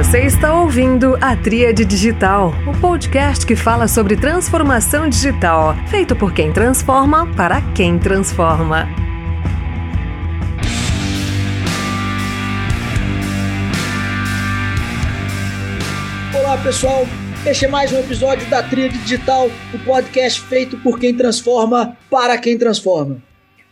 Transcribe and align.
Você 0.00 0.20
está 0.20 0.58
ouvindo 0.58 1.14
a 1.20 1.36
Tríade 1.36 1.84
Digital, 1.84 2.54
o 2.66 2.80
podcast 2.80 3.44
que 3.44 3.54
fala 3.54 3.86
sobre 3.86 4.16
transformação 4.16 5.06
digital, 5.06 5.76
feito 5.90 6.16
por 6.16 6.32
quem 6.32 6.50
transforma 6.50 7.30
para 7.36 7.60
quem 7.74 7.98
transforma. 7.98 8.88
Olá 16.34 16.56
pessoal, 16.62 17.06
este 17.44 17.66
é 17.66 17.68
mais 17.68 17.92
um 17.92 17.98
episódio 17.98 18.48
da 18.48 18.62
Tríade 18.62 18.96
Digital, 19.00 19.50
o 19.74 19.78
podcast 19.84 20.40
feito 20.40 20.78
por 20.78 20.98
quem 20.98 21.14
transforma 21.14 21.94
para 22.10 22.38
quem 22.38 22.56
transforma. 22.56 23.22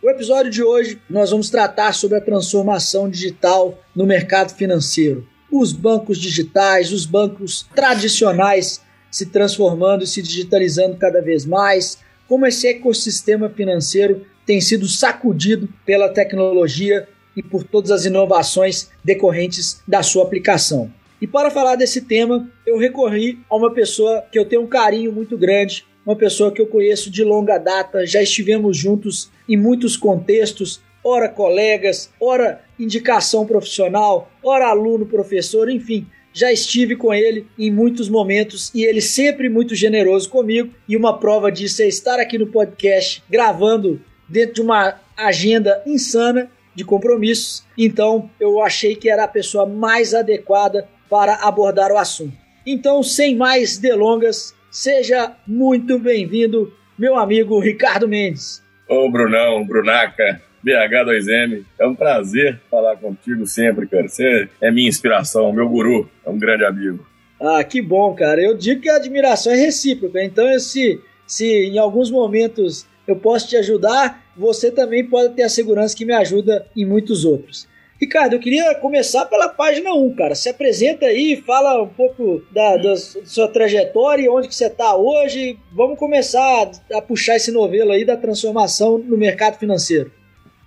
No 0.01 0.11
episódio 0.11 0.51
de 0.51 0.61
hoje, 0.61 1.01
nós 1.09 1.31
vamos 1.31 1.49
tratar 1.49 1.91
sobre 1.95 2.19
a 2.19 2.21
transformação 2.21 3.09
digital 3.09 3.79
no 3.95 4.05
mercado 4.05 4.53
financeiro. 4.53 5.27
Os 5.51 5.71
bancos 5.71 6.17
digitais, 6.17 6.91
os 6.91 7.05
bancos 7.05 7.67
tradicionais 7.75 8.81
se 9.09 9.25
transformando 9.25 10.03
e 10.03 10.07
se 10.07 10.21
digitalizando 10.21 10.97
cada 10.97 11.21
vez 11.21 11.45
mais, 11.45 11.97
como 12.27 12.45
esse 12.45 12.67
ecossistema 12.67 13.49
financeiro 13.49 14.25
tem 14.45 14.61
sido 14.61 14.87
sacudido 14.87 15.67
pela 15.85 16.09
tecnologia 16.09 17.07
e 17.35 17.41
por 17.41 17.63
todas 17.63 17.91
as 17.91 18.05
inovações 18.05 18.89
decorrentes 19.03 19.81
da 19.87 20.03
sua 20.03 20.23
aplicação. 20.23 20.91
E 21.21 21.27
para 21.27 21.51
falar 21.51 21.75
desse 21.75 22.01
tema, 22.01 22.49
eu 22.65 22.77
recorri 22.77 23.39
a 23.49 23.55
uma 23.55 23.73
pessoa 23.73 24.23
que 24.31 24.39
eu 24.39 24.45
tenho 24.45 24.61
um 24.61 24.67
carinho 24.67 25.11
muito 25.11 25.37
grande, 25.37 25.85
uma 26.05 26.15
pessoa 26.15 26.51
que 26.51 26.61
eu 26.61 26.67
conheço 26.67 27.11
de 27.11 27.23
longa 27.23 27.57
data, 27.57 28.05
já 28.05 28.21
estivemos 28.21 28.77
juntos 28.77 29.29
em 29.47 29.57
muitos 29.57 29.97
contextos, 29.97 30.81
ora 31.03 31.27
colegas, 31.27 32.09
ora 32.19 32.61
indicação 32.79 33.45
profissional, 33.45 34.31
ora 34.41 34.67
aluno, 34.67 35.05
professor, 35.05 35.69
enfim, 35.69 36.07
já 36.31 36.51
estive 36.51 36.95
com 36.95 37.13
ele 37.13 37.45
em 37.57 37.69
muitos 37.69 38.07
momentos 38.07 38.71
e 38.73 38.83
ele 38.83 39.01
sempre 39.01 39.49
muito 39.49 39.75
generoso 39.75 40.29
comigo. 40.29 40.73
E 40.87 40.95
uma 40.95 41.19
prova 41.19 41.51
disso 41.51 41.81
é 41.81 41.87
estar 41.87 42.19
aqui 42.19 42.37
no 42.37 42.47
podcast 42.47 43.23
gravando 43.29 44.01
dentro 44.27 44.55
de 44.55 44.61
uma 44.61 44.95
agenda 45.17 45.81
insana 45.85 46.49
de 46.73 46.85
compromissos. 46.85 47.65
Então 47.77 48.29
eu 48.39 48.61
achei 48.61 48.95
que 48.95 49.09
era 49.09 49.23
a 49.23 49.27
pessoa 49.27 49.65
mais 49.65 50.13
adequada 50.13 50.87
para 51.09 51.35
abordar 51.35 51.91
o 51.91 51.97
assunto. 51.97 52.37
Então, 52.65 53.01
sem 53.01 53.35
mais 53.35 53.77
delongas, 53.77 54.53
seja 54.69 55.35
muito 55.47 55.97
bem-vindo, 55.97 56.71
meu 56.97 57.17
amigo 57.17 57.59
Ricardo 57.59 58.07
Mendes. 58.07 58.61
Ô 58.87 59.09
Brunão, 59.09 59.65
Brunaca, 59.65 60.41
BH2M, 60.65 61.63
é 61.79 61.87
um 61.87 61.95
prazer 61.95 62.59
falar 62.69 62.97
contigo 62.97 63.45
sempre, 63.45 63.87
cara. 63.87 64.07
Você 64.07 64.49
é 64.61 64.71
minha 64.71 64.89
inspiração, 64.89 65.51
meu 65.53 65.67
guru, 65.67 66.09
é 66.25 66.29
um 66.29 66.37
grande 66.37 66.65
amigo. 66.65 67.07
Ah, 67.39 67.63
que 67.63 67.81
bom, 67.81 68.13
cara. 68.13 68.41
Eu 68.41 68.57
digo 68.57 68.81
que 68.81 68.89
a 68.89 68.95
admiração 68.95 69.53
é 69.53 69.55
recíproca, 69.55 70.21
então 70.23 70.59
se, 70.59 70.99
se 71.25 71.45
em 71.45 71.77
alguns 71.77 72.11
momentos 72.11 72.85
eu 73.07 73.15
posso 73.15 73.47
te 73.47 73.55
ajudar, 73.57 74.23
você 74.35 74.69
também 74.69 75.05
pode 75.05 75.33
ter 75.33 75.43
a 75.43 75.49
segurança 75.49 75.95
que 75.95 76.05
me 76.05 76.13
ajuda 76.13 76.67
em 76.75 76.85
muitos 76.85 77.25
outros. 77.25 77.67
Ricardo, 77.99 78.33
eu 78.33 78.39
queria 78.39 78.73
começar 78.75 79.25
pela 79.25 79.49
página 79.49 79.93
1, 79.93 80.15
cara. 80.15 80.33
Se 80.33 80.47
apresenta 80.47 81.05
aí, 81.05 81.35
fala 81.45 81.81
um 81.83 81.87
pouco 81.87 82.41
da, 82.49 82.77
da 82.77 82.95
sua 82.95 83.49
trajetória, 83.49 84.31
onde 84.31 84.47
que 84.47 84.55
você 84.55 84.67
está 84.67 84.95
hoje. 84.95 85.59
Vamos 85.73 85.99
começar 85.99 86.71
a 86.93 87.01
puxar 87.01 87.35
esse 87.35 87.51
novelo 87.51 87.91
aí 87.91 88.05
da 88.05 88.15
transformação 88.15 88.97
no 88.97 89.17
mercado 89.17 89.57
financeiro. 89.59 90.13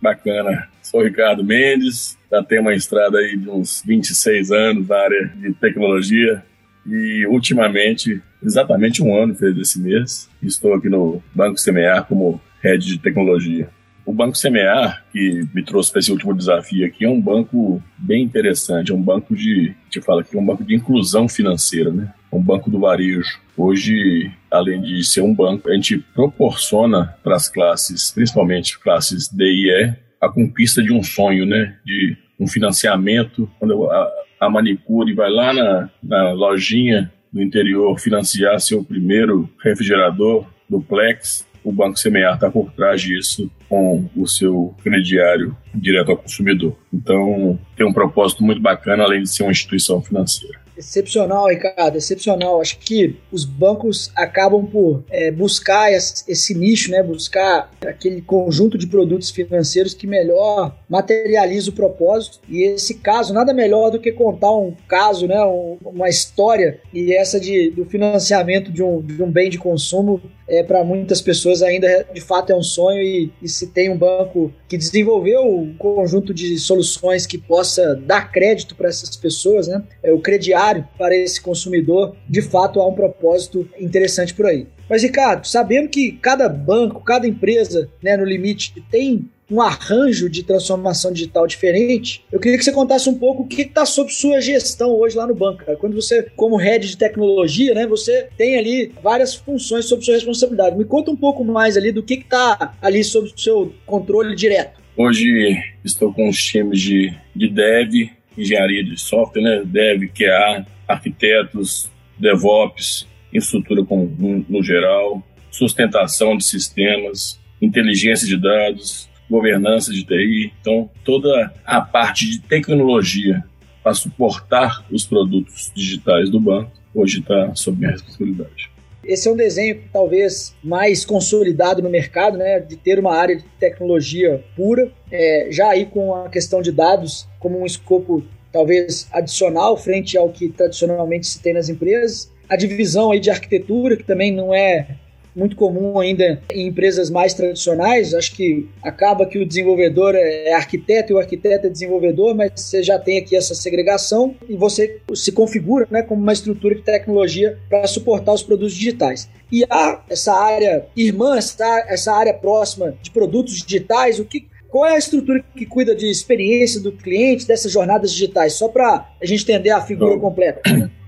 Bacana. 0.02 0.68
Sou 0.82 1.00
Ricardo 1.00 1.44
Mendes, 1.44 2.18
já 2.28 2.42
tenho 2.42 2.62
uma 2.62 2.74
estrada 2.74 3.18
aí 3.18 3.36
de 3.36 3.48
uns 3.48 3.82
26 3.86 4.50
anos 4.50 4.88
na 4.88 4.96
área 4.96 5.32
de 5.36 5.54
tecnologia 5.54 6.42
e 6.84 7.24
ultimamente, 7.28 8.20
exatamente 8.42 9.00
um 9.00 9.16
ano 9.16 9.36
fez 9.36 9.56
esse 9.56 9.80
mês, 9.80 10.28
estou 10.42 10.74
aqui 10.74 10.88
no 10.88 11.22
Banco 11.32 11.56
Semear 11.56 12.04
como 12.06 12.40
Head 12.60 12.84
de 12.84 12.98
Tecnologia. 12.98 13.68
O 14.04 14.12
Banco 14.12 14.36
Semear, 14.36 15.04
que 15.12 15.46
me 15.54 15.62
trouxe 15.62 15.90
para 15.90 16.00
esse 16.00 16.10
último 16.10 16.34
desafio 16.34 16.84
aqui, 16.86 17.04
é 17.04 17.08
um 17.08 17.20
banco 17.20 17.82
bem 17.96 18.22
interessante. 18.22 18.90
É 18.90 18.94
um 18.94 19.02
banco 19.02 19.34
de, 19.34 19.74
te 19.88 20.00
falo 20.00 20.20
aqui, 20.20 20.36
é 20.36 20.40
um 20.40 20.44
banco 20.44 20.64
de 20.64 20.74
inclusão 20.74 21.28
financeira, 21.28 21.92
né? 21.92 22.12
É 22.30 22.36
um 22.36 22.42
banco 22.42 22.68
do 22.68 22.80
varejo. 22.80 23.40
Hoje, 23.56 24.30
além 24.50 24.80
de 24.80 25.04
ser 25.04 25.20
um 25.20 25.34
banco, 25.34 25.70
a 25.70 25.74
gente 25.74 25.98
proporciona 25.98 27.14
para 27.22 27.36
as 27.36 27.48
classes, 27.48 28.10
principalmente 28.10 28.78
classes 28.78 29.28
D 29.28 29.44
e 29.44 29.70
E, 29.70 29.94
a 30.20 30.28
conquista 30.28 30.82
de 30.82 30.92
um 30.92 31.02
sonho, 31.02 31.46
né? 31.46 31.76
De 31.84 32.16
um 32.38 32.48
financiamento. 32.48 33.48
Quando 33.58 33.88
a, 33.90 34.10
a 34.40 34.50
manicure 34.50 35.14
vai 35.14 35.30
lá 35.30 35.52
na, 35.52 35.90
na 36.02 36.32
lojinha 36.32 37.12
do 37.32 37.40
interior 37.40 37.98
financiar 37.98 38.60
seu 38.60 38.84
primeiro 38.84 39.48
refrigerador 39.62 40.46
duplex, 40.68 41.46
o 41.64 41.72
Banco 41.72 41.98
Semear 41.98 42.34
está 42.34 42.50
por 42.50 42.70
trás 42.72 43.00
disso 43.00 43.50
com 43.68 44.08
o 44.16 44.26
seu 44.26 44.74
crediário 44.82 45.56
direto 45.74 46.10
ao 46.10 46.16
consumidor. 46.16 46.76
Então, 46.92 47.58
tem 47.76 47.86
um 47.86 47.92
propósito 47.92 48.42
muito 48.42 48.60
bacana, 48.60 49.04
além 49.04 49.22
de 49.22 49.28
ser 49.28 49.42
uma 49.42 49.52
instituição 49.52 50.00
financeira. 50.00 50.61
Excepcional, 50.76 51.48
Ricardo, 51.48 51.96
excepcional. 51.96 52.60
Acho 52.60 52.78
que 52.78 53.16
os 53.30 53.44
bancos 53.44 54.10
acabam 54.16 54.66
por 54.66 55.04
é, 55.10 55.30
buscar 55.30 55.92
esse, 55.92 56.54
nicho, 56.54 56.90
né? 56.90 57.02
buscar 57.02 57.70
aquele 57.86 58.22
conjunto 58.22 58.78
de 58.78 58.86
produtos 58.86 59.30
financeiros 59.30 59.94
que 59.94 60.06
melhor 60.06 60.76
materializa 60.88 61.70
o 61.70 61.74
propósito. 61.74 62.40
E 62.48 62.62
esse 62.62 62.94
caso, 62.94 63.34
nada 63.34 63.52
melhor 63.52 63.90
do 63.90 64.00
que 64.00 64.12
contar 64.12 64.50
um 64.52 64.74
caso, 64.88 65.26
né? 65.26 65.42
Um, 65.44 65.78
uma 65.84 66.08
história, 66.08 66.80
e 66.92 67.14
essa 67.14 67.38
de, 67.38 67.70
do 67.70 67.84
financiamento 67.84 68.72
de 68.72 68.82
um, 68.82 69.00
de 69.00 69.22
um 69.22 69.30
bem 69.30 69.50
de 69.50 69.58
consumo 69.58 70.20
é, 70.48 70.62
para 70.62 70.84
muitas 70.84 71.22
pessoas 71.22 71.62
ainda 71.62 72.06
de 72.12 72.20
fato 72.20 72.52
é 72.52 72.56
um 72.56 72.62
sonho 72.62 73.00
e, 73.00 73.32
e, 73.40 73.48
se 73.48 73.68
tem 73.68 73.90
um 73.90 73.96
banco 73.96 74.52
que 74.68 74.76
desenvolveu 74.76 75.42
um 75.42 75.74
conjunto 75.74 76.34
de 76.34 76.58
soluções 76.58 77.26
que 77.26 77.38
possa 77.38 77.94
dar 77.94 78.30
crédito 78.30 78.74
para 78.74 78.88
essas 78.88 79.16
pessoas, 79.16 79.66
né? 79.66 79.82
É 80.02 80.12
o 80.12 80.18
crediário 80.18 80.61
para 80.98 81.16
esse 81.16 81.40
consumidor, 81.40 82.14
de 82.28 82.42
fato 82.42 82.80
há 82.80 82.86
um 82.86 82.94
propósito 82.94 83.68
interessante 83.78 84.34
por 84.34 84.46
aí. 84.46 84.66
Mas 84.88 85.02
Ricardo, 85.02 85.46
sabendo 85.46 85.88
que 85.88 86.12
cada 86.12 86.48
banco, 86.48 87.02
cada 87.02 87.26
empresa, 87.26 87.88
né, 88.02 88.16
no 88.16 88.24
limite 88.24 88.74
tem 88.90 89.28
um 89.50 89.60
arranjo 89.60 90.30
de 90.30 90.42
transformação 90.42 91.12
digital 91.12 91.46
diferente, 91.46 92.24
eu 92.32 92.40
queria 92.40 92.56
que 92.56 92.64
você 92.64 92.72
contasse 92.72 93.08
um 93.08 93.18
pouco 93.18 93.42
o 93.42 93.46
que 93.46 93.62
está 93.62 93.84
sob 93.84 94.10
sua 94.10 94.40
gestão 94.40 94.90
hoje 94.90 95.16
lá 95.16 95.26
no 95.26 95.34
banco. 95.34 95.64
Cara. 95.64 95.76
Quando 95.76 95.94
você, 95.94 96.22
como 96.36 96.56
head 96.56 96.88
de 96.88 96.96
tecnologia, 96.96 97.74
né, 97.74 97.86
você 97.86 98.28
tem 98.36 98.56
ali 98.56 98.92
várias 99.02 99.34
funções 99.34 99.84
sob 99.84 100.02
sua 100.02 100.14
responsabilidade. 100.14 100.76
Me 100.76 100.84
conta 100.84 101.10
um 101.10 101.16
pouco 101.16 101.44
mais 101.44 101.76
ali 101.76 101.92
do 101.92 102.02
que 102.02 102.14
está 102.14 102.74
ali 102.80 103.04
sob 103.04 103.30
seu 103.36 103.74
controle 103.84 104.34
direto. 104.34 104.80
Hoje 104.96 105.58
estou 105.84 106.12
com 106.12 106.28
os 106.28 106.42
times 106.42 106.80
de, 106.80 107.14
de 107.34 107.48
dev, 107.48 108.10
engenharia 108.36 108.84
de 108.84 108.96
software, 108.98 109.42
né, 109.42 109.62
dev, 109.64 110.08
QA, 110.08 110.66
arquitetos, 110.88 111.90
DevOps, 112.18 113.06
infraestrutura 113.32 113.84
com, 113.84 114.04
no, 114.18 114.44
no 114.48 114.62
geral, 114.62 115.22
sustentação 115.50 116.36
de 116.36 116.44
sistemas, 116.44 117.40
inteligência 117.60 118.26
de 118.26 118.36
dados, 118.36 119.08
governança 119.28 119.92
de 119.92 120.04
TI. 120.04 120.52
Então, 120.60 120.90
toda 121.04 121.52
a 121.64 121.80
parte 121.80 122.28
de 122.28 122.40
tecnologia 122.40 123.44
para 123.82 123.94
suportar 123.94 124.84
os 124.90 125.04
produtos 125.06 125.72
digitais 125.74 126.30
do 126.30 126.38
banco 126.38 126.72
hoje 126.94 127.20
está 127.20 127.54
sob 127.54 127.78
minha 127.78 127.90
responsabilidade. 127.90 128.71
Esse 129.04 129.28
é 129.28 129.32
um 129.32 129.36
desenho 129.36 129.82
talvez 129.92 130.54
mais 130.62 131.04
consolidado 131.04 131.82
no 131.82 131.90
mercado, 131.90 132.38
né, 132.38 132.60
de 132.60 132.76
ter 132.76 132.98
uma 132.98 133.14
área 133.14 133.36
de 133.36 133.44
tecnologia 133.58 134.42
pura, 134.56 134.90
é, 135.10 135.48
já 135.50 135.70
aí 135.70 135.86
com 135.86 136.14
a 136.14 136.28
questão 136.28 136.62
de 136.62 136.70
dados 136.70 137.26
como 137.40 137.60
um 137.60 137.66
escopo 137.66 138.22
talvez 138.52 139.08
adicional 139.10 139.76
frente 139.76 140.16
ao 140.16 140.28
que 140.28 140.48
tradicionalmente 140.48 141.26
se 141.26 141.40
tem 141.40 141.54
nas 141.54 141.68
empresas. 141.68 142.30
A 142.48 142.54
divisão 142.54 143.10
aí 143.10 143.18
de 143.18 143.30
arquitetura, 143.30 143.96
que 143.96 144.04
também 144.04 144.30
não 144.30 144.54
é 144.54 144.86
muito 145.34 145.56
comum 145.56 145.98
ainda 145.98 146.42
em 146.52 146.66
empresas 146.66 147.10
mais 147.10 147.34
tradicionais. 147.34 148.14
Acho 148.14 148.34
que 148.34 148.68
acaba 148.82 149.26
que 149.26 149.38
o 149.38 149.46
desenvolvedor 149.46 150.14
é 150.14 150.52
arquiteto 150.52 151.12
e 151.12 151.14
o 151.14 151.18
arquiteto 151.18 151.66
é 151.66 151.70
desenvolvedor, 151.70 152.34
mas 152.34 152.52
você 152.54 152.82
já 152.82 152.98
tem 152.98 153.18
aqui 153.18 153.36
essa 153.36 153.54
segregação 153.54 154.34
e 154.48 154.56
você 154.56 155.00
se 155.14 155.32
configura 155.32 155.86
né, 155.90 156.02
como 156.02 156.22
uma 156.22 156.32
estrutura 156.32 156.74
de 156.74 156.82
tecnologia 156.82 157.58
para 157.68 157.86
suportar 157.86 158.32
os 158.32 158.42
produtos 158.42 158.74
digitais. 158.74 159.28
E 159.50 159.64
há 159.68 160.02
essa 160.08 160.32
área 160.32 160.86
irmã, 160.96 161.36
essa, 161.36 161.84
essa 161.88 162.12
área 162.12 162.32
próxima 162.32 162.94
de 163.02 163.10
produtos 163.10 163.62
digitais, 163.62 164.18
o 164.18 164.24
que, 164.24 164.46
qual 164.68 164.86
é 164.86 164.94
a 164.94 164.98
estrutura 164.98 165.44
que 165.54 165.66
cuida 165.66 165.94
de 165.94 166.06
experiência 166.06 166.80
do 166.80 166.92
cliente, 166.92 167.46
dessas 167.46 167.70
jornadas 167.70 168.12
digitais? 168.12 168.54
Só 168.54 168.68
para 168.68 169.06
a 169.20 169.26
gente 169.26 169.42
entender 169.42 169.70
a 169.70 169.82
figura 169.82 170.18
completa. 170.18 170.62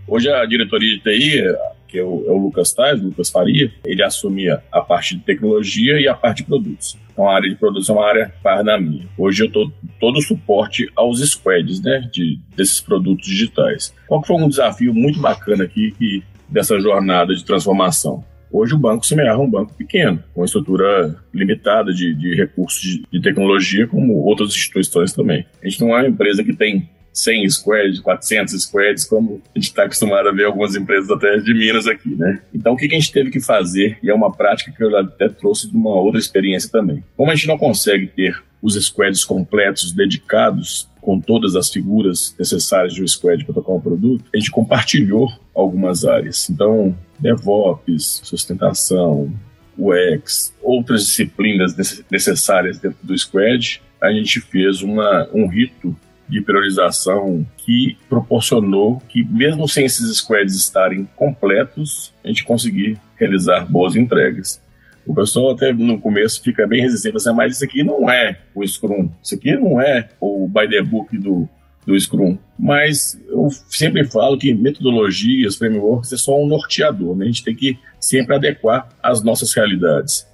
Hoje 0.06 0.28
a 0.28 0.44
diretoria 0.44 0.98
de 0.98 1.02
TI 1.02 1.56
que 1.94 2.00
é 2.00 2.02
o, 2.02 2.24
é 2.26 2.30
o 2.32 2.36
Lucas 2.36 2.72
Tais, 2.72 3.00
Lucas 3.00 3.30
Faria, 3.30 3.70
ele 3.84 4.02
assumia 4.02 4.60
a 4.72 4.80
parte 4.80 5.14
de 5.14 5.22
tecnologia 5.22 6.00
e 6.00 6.08
a 6.08 6.14
parte 6.14 6.38
de 6.38 6.44
produtos. 6.48 6.98
Então 7.12 7.28
a 7.28 7.36
área 7.36 7.48
de 7.48 7.54
produtos 7.54 7.88
é 7.88 7.92
uma 7.92 8.04
área 8.04 8.34
par 8.42 8.64
da 8.64 8.80
minha. 8.80 9.06
Hoje 9.16 9.44
eu 9.44 9.46
estou 9.46 9.72
todo 10.00 10.18
o 10.18 10.22
suporte 10.22 10.90
aos 10.96 11.20
squads, 11.20 11.80
né, 11.80 12.00
de, 12.12 12.40
desses 12.56 12.80
produtos 12.80 13.28
digitais. 13.28 13.94
Qual 14.08 14.20
que 14.20 14.26
foi 14.26 14.36
um 14.36 14.48
desafio 14.48 14.92
muito 14.92 15.20
bacana 15.20 15.62
aqui 15.62 15.92
que, 15.96 16.24
dessa 16.48 16.80
jornada 16.80 17.32
de 17.32 17.44
transformação? 17.44 18.24
Hoje 18.50 18.74
o 18.74 18.78
banco 18.78 19.06
se 19.06 19.14
é 19.14 19.36
um 19.36 19.48
banco 19.48 19.72
pequeno, 19.74 20.22
com 20.34 20.44
estrutura 20.44 21.16
limitada 21.32 21.92
de, 21.92 22.12
de 22.12 22.34
recursos 22.34 22.80
de, 22.80 23.04
de, 23.08 23.20
tecnologia, 23.20 23.86
como 23.86 24.14
outras 24.14 24.50
instituições 24.50 25.12
também. 25.12 25.46
A 25.62 25.68
gente 25.68 25.80
não 25.80 25.90
é 25.96 26.00
uma 26.02 26.08
empresa 26.08 26.42
que 26.42 26.54
tem 26.54 26.88
100 27.14 27.48
squads, 27.48 28.00
400 28.00 28.62
squads, 28.64 29.04
como 29.04 29.40
a 29.54 29.58
gente 29.58 29.68
está 29.68 29.84
acostumado 29.84 30.28
a 30.28 30.32
ver 30.32 30.46
algumas 30.46 30.74
empresas 30.74 31.08
até 31.08 31.38
de 31.38 31.54
Minas 31.54 31.86
aqui, 31.86 32.14
né? 32.16 32.42
Então 32.52 32.72
o 32.72 32.76
que 32.76 32.86
a 32.86 32.88
gente 32.88 33.12
teve 33.12 33.30
que 33.30 33.40
fazer, 33.40 33.96
e 34.02 34.10
é 34.10 34.14
uma 34.14 34.32
prática 34.32 34.72
que 34.72 34.82
eu 34.82 34.94
até 34.98 35.28
trouxe 35.28 35.70
de 35.70 35.76
uma 35.76 35.94
outra 35.94 36.18
experiência 36.18 36.68
também. 36.68 37.04
Como 37.16 37.30
a 37.30 37.34
gente 37.34 37.46
não 37.46 37.56
consegue 37.56 38.08
ter 38.08 38.42
os 38.60 38.74
squads 38.74 39.24
completos, 39.24 39.92
dedicados, 39.92 40.88
com 41.00 41.20
todas 41.20 41.54
as 41.54 41.70
figuras 41.70 42.34
necessárias 42.38 42.94
de 42.94 43.02
um 43.02 43.06
squad 43.06 43.44
para 43.44 43.54
tocar 43.54 43.72
um 43.72 43.80
produto, 43.80 44.24
a 44.34 44.38
gente 44.38 44.50
compartilhou 44.50 45.30
algumas 45.54 46.04
áreas. 46.04 46.48
Então, 46.48 46.96
DevOps, 47.18 48.22
sustentação, 48.24 49.30
UX, 49.78 50.54
outras 50.62 51.04
disciplinas 51.06 51.76
necessárias 52.10 52.78
dentro 52.78 52.98
do 53.02 53.16
squad, 53.16 53.82
a 54.00 54.10
gente 54.10 54.40
fez 54.40 54.82
uma, 54.82 55.28
um 55.32 55.46
rito 55.46 55.94
de 56.28 56.40
priorização 56.40 57.46
que 57.58 57.96
proporcionou 58.08 59.02
que, 59.08 59.22
mesmo 59.24 59.68
sem 59.68 59.84
esses 59.84 60.16
squads 60.16 60.54
estarem 60.54 61.08
completos, 61.16 62.12
a 62.24 62.28
gente 62.28 62.44
conseguir 62.44 62.98
realizar 63.16 63.66
boas 63.66 63.96
entregas. 63.96 64.62
O 65.06 65.14
pessoal 65.14 65.50
até 65.50 65.72
no 65.72 66.00
começo 66.00 66.42
fica 66.42 66.66
bem 66.66 66.80
resistente, 66.80 67.16
assim, 67.16 67.32
mas 67.32 67.56
isso 67.56 67.64
aqui 67.64 67.82
não 67.82 68.10
é 68.10 68.38
o 68.54 68.66
Scrum, 68.66 69.10
isso 69.22 69.34
aqui 69.34 69.54
não 69.54 69.80
é 69.80 70.08
o 70.18 70.48
by 70.48 70.68
the 70.68 70.82
book 70.82 71.16
do, 71.18 71.46
do 71.86 71.98
Scrum. 72.00 72.38
Mas 72.58 73.20
eu 73.28 73.48
sempre 73.68 74.04
falo 74.04 74.38
que 74.38 74.54
metodologias, 74.54 75.56
frameworks 75.56 76.12
é 76.12 76.16
só 76.16 76.40
um 76.40 76.46
norteador, 76.46 77.14
né? 77.14 77.24
a 77.24 77.28
gente 77.28 77.44
tem 77.44 77.54
que 77.54 77.78
sempre 78.00 78.34
adequar 78.34 78.88
às 79.02 79.22
nossas 79.22 79.52
realidades. 79.52 80.26